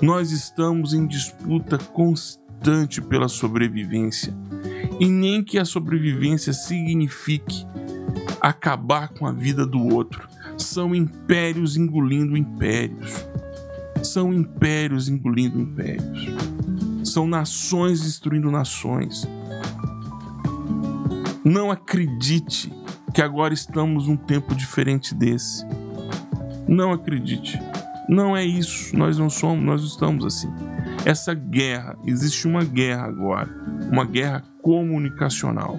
nós 0.00 0.30
estamos 0.30 0.94
em 0.94 1.06
disputa 1.06 1.78
constante 1.78 3.00
pela 3.00 3.28
sobrevivência 3.28 4.34
e 4.98 5.06
nem 5.06 5.42
que 5.42 5.58
a 5.58 5.64
sobrevivência 5.64 6.52
signifique 6.52 7.66
acabar 8.40 9.08
com 9.08 9.26
a 9.26 9.32
vida 9.32 9.66
do 9.66 9.94
outro. 9.94 10.28
São 10.56 10.94
impérios 10.94 11.76
engolindo 11.76 12.36
impérios. 12.36 13.26
São 14.02 14.32
impérios 14.32 15.08
engolindo 15.08 15.60
impérios. 15.60 16.26
São 17.04 17.26
nações 17.26 18.02
destruindo 18.02 18.50
nações. 18.50 19.28
Não 21.44 21.70
acredite 21.70 22.72
que 23.14 23.22
agora 23.22 23.54
estamos 23.54 24.08
num 24.08 24.16
tempo 24.16 24.54
diferente 24.54 25.14
desse. 25.14 25.64
Não 26.66 26.92
acredite. 26.92 27.60
Não 28.08 28.36
é 28.36 28.44
isso. 28.44 28.96
Nós 28.96 29.18
não 29.18 29.30
somos, 29.30 29.64
nós 29.64 29.82
estamos 29.82 30.24
assim. 30.24 30.52
Essa 31.06 31.32
guerra, 31.32 31.96
existe 32.04 32.48
uma 32.48 32.64
guerra 32.64 33.04
agora, 33.04 33.48
uma 33.92 34.04
guerra 34.04 34.42
comunicacional. 34.60 35.78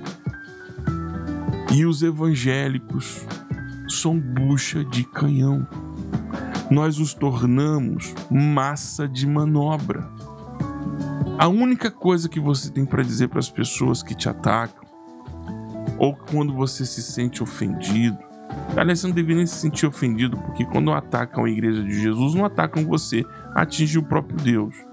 E 1.76 1.86
os 1.86 2.02
evangélicos 2.02 3.26
são 3.90 4.18
bucha 4.18 4.86
de 4.86 5.04
canhão. 5.04 5.68
Nós 6.72 6.98
os 6.98 7.14
tornamos 7.14 8.16
massa 8.32 9.06
de 9.06 9.28
manobra. 9.28 10.08
A 11.38 11.50
única 11.50 11.92
coisa 11.92 12.30
que 12.30 12.40
você 12.40 12.72
tem 12.72 12.86
para 12.86 13.04
dizer 13.04 13.28
para 13.28 13.40
as 13.40 13.50
pessoas 13.50 14.02
que 14.02 14.16
te 14.16 14.30
atacam, 14.30 14.88
ou 15.98 16.16
quando 16.16 16.54
você 16.54 16.86
se 16.86 17.02
sente 17.02 17.44
ofendido, 17.44 18.18
aliás, 18.78 19.02
você 19.02 19.08
não 19.08 19.14
deveria 19.14 19.46
se 19.46 19.56
sentir 19.56 19.88
ofendido, 19.88 20.38
porque 20.38 20.64
quando 20.64 20.94
atacam 20.94 21.44
a 21.44 21.50
igreja 21.50 21.84
de 21.84 22.00
Jesus, 22.02 22.34
não 22.34 22.46
atacam 22.46 22.86
você, 22.86 23.26
atingem 23.54 24.00
o 24.00 24.06
próprio 24.06 24.38
Deus. 24.38 24.87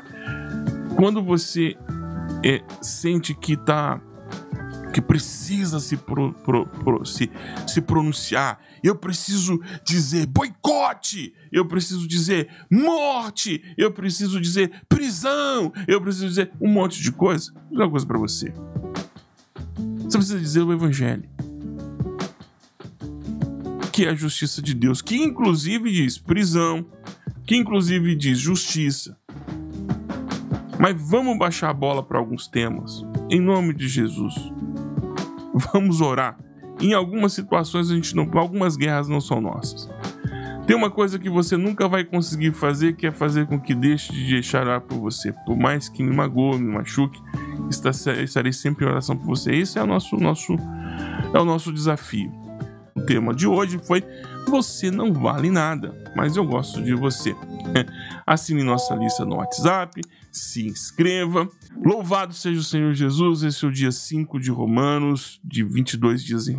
Quando 0.97 1.23
você 1.23 1.77
é, 2.43 2.63
sente 2.81 3.35
que 3.35 3.57
tá 3.57 4.01
que 4.95 5.03
precisa 5.03 5.81
se, 5.81 5.97
pro, 5.97 6.33
pro, 6.33 6.67
pro, 6.67 7.05
se, 7.05 7.29
se 7.67 7.81
pronunciar. 7.81 8.61
Eu 8.81 8.95
preciso 8.95 9.61
dizer 9.85 10.25
boicote. 10.27 11.35
Eu 11.51 11.67
preciso 11.67 12.07
dizer 12.07 12.49
morte. 12.71 13.61
Eu 13.77 13.91
preciso 13.91 14.41
dizer 14.41 14.71
prisão. 14.89 15.73
Eu 15.89 16.01
preciso 16.01 16.29
dizer 16.29 16.53
um 16.61 16.69
monte 16.69 17.03
de 17.03 17.11
coisa. 17.11 17.53
Vou 17.53 17.71
dizer 17.71 17.83
uma 17.83 17.91
coisa 17.91 18.07
para 18.07 18.19
você. 18.19 18.55
Você 20.05 20.17
precisa 20.17 20.39
dizer 20.39 20.63
o 20.63 20.73
evangelho. 20.73 21.29
Que 23.91 24.05
é 24.05 24.11
a 24.11 24.15
justiça 24.15 24.63
de 24.63 24.75
Deus. 24.75 25.03
Que 25.03 25.17
inclusive 25.17 25.91
diz 25.91 26.19
prisão. 26.19 26.87
Que 27.45 27.57
inclusive 27.57 28.15
diz 28.15 28.39
justiça. 28.39 29.19
Mas 30.85 31.01
vamos 31.01 31.39
baixar 31.39 31.71
a 31.71 31.73
bola 31.73 32.03
para 32.03 32.19
alguns 32.19 32.47
temas. 32.47 33.07
Em 33.31 33.41
nome 33.41 33.73
de 33.73 33.89
Jesus. 33.89 34.35
Vamos 35.73 36.03
orar. 36.03 36.37
Em 36.79 36.93
algumas 36.93 37.33
situações 37.33 37.91
a 37.91 37.95
gente 37.95 38.15
não, 38.15 38.29
algumas 38.35 38.77
guerras 38.77 39.09
não 39.09 39.19
são 39.19 39.41
nossas. 39.41 39.89
Tem 40.67 40.77
uma 40.77 40.91
coisa 40.91 41.19
que 41.19 41.31
você 41.31 41.57
nunca 41.57 41.89
vai 41.89 42.05
conseguir 42.05 42.53
fazer, 42.53 42.97
que 42.97 43.07
é 43.07 43.13
fazer 43.13 43.47
com 43.47 43.59
que 43.59 43.75
deixe 43.75 44.13
de 44.13 44.29
deixar 44.29 44.67
orar 44.67 44.83
por 44.83 44.99
você. 44.99 45.33
Por 45.47 45.57
mais 45.57 45.89
que 45.89 46.03
me 46.03 46.15
magoe, 46.15 46.59
me 46.59 46.71
machuque, 46.75 47.19
estarei 48.23 48.53
sempre 48.53 48.85
em 48.85 48.89
oração 48.89 49.17
por 49.17 49.25
você. 49.25 49.55
Esse 49.55 49.79
é 49.79 49.83
o 49.83 49.87
nosso, 49.87 50.19
nosso, 50.19 50.55
é 51.33 51.39
o 51.39 51.47
nosso 51.47 51.73
desafio. 51.73 52.31
O 52.95 53.01
tema 53.01 53.33
de 53.33 53.47
hoje 53.47 53.79
foi 53.79 54.05
Você 54.49 54.91
não 54.91 55.13
vale 55.13 55.51
nada, 55.51 55.95
mas 56.15 56.37
eu 56.37 56.45
gosto 56.45 56.83
de 56.83 56.95
você. 56.95 57.35
Assine 58.27 58.63
nossa 58.63 58.95
lista 58.95 59.25
no 59.25 59.37
WhatsApp, 59.37 60.01
se 60.31 60.67
inscreva. 60.67 61.49
Louvado 61.85 62.35
seja 62.35 62.61
o 62.61 62.65
Senhor 62.65 62.93
Jesus, 62.93 63.43
esse 63.43 63.65
é 63.65 63.69
o 63.69 63.73
dia 63.73 63.91
5 63.91 64.39
de 64.39 64.51
Romanos, 64.51 65.41
de 65.43 65.65
22 65.65 66.23
dias 66.23 66.47
em 66.47 66.53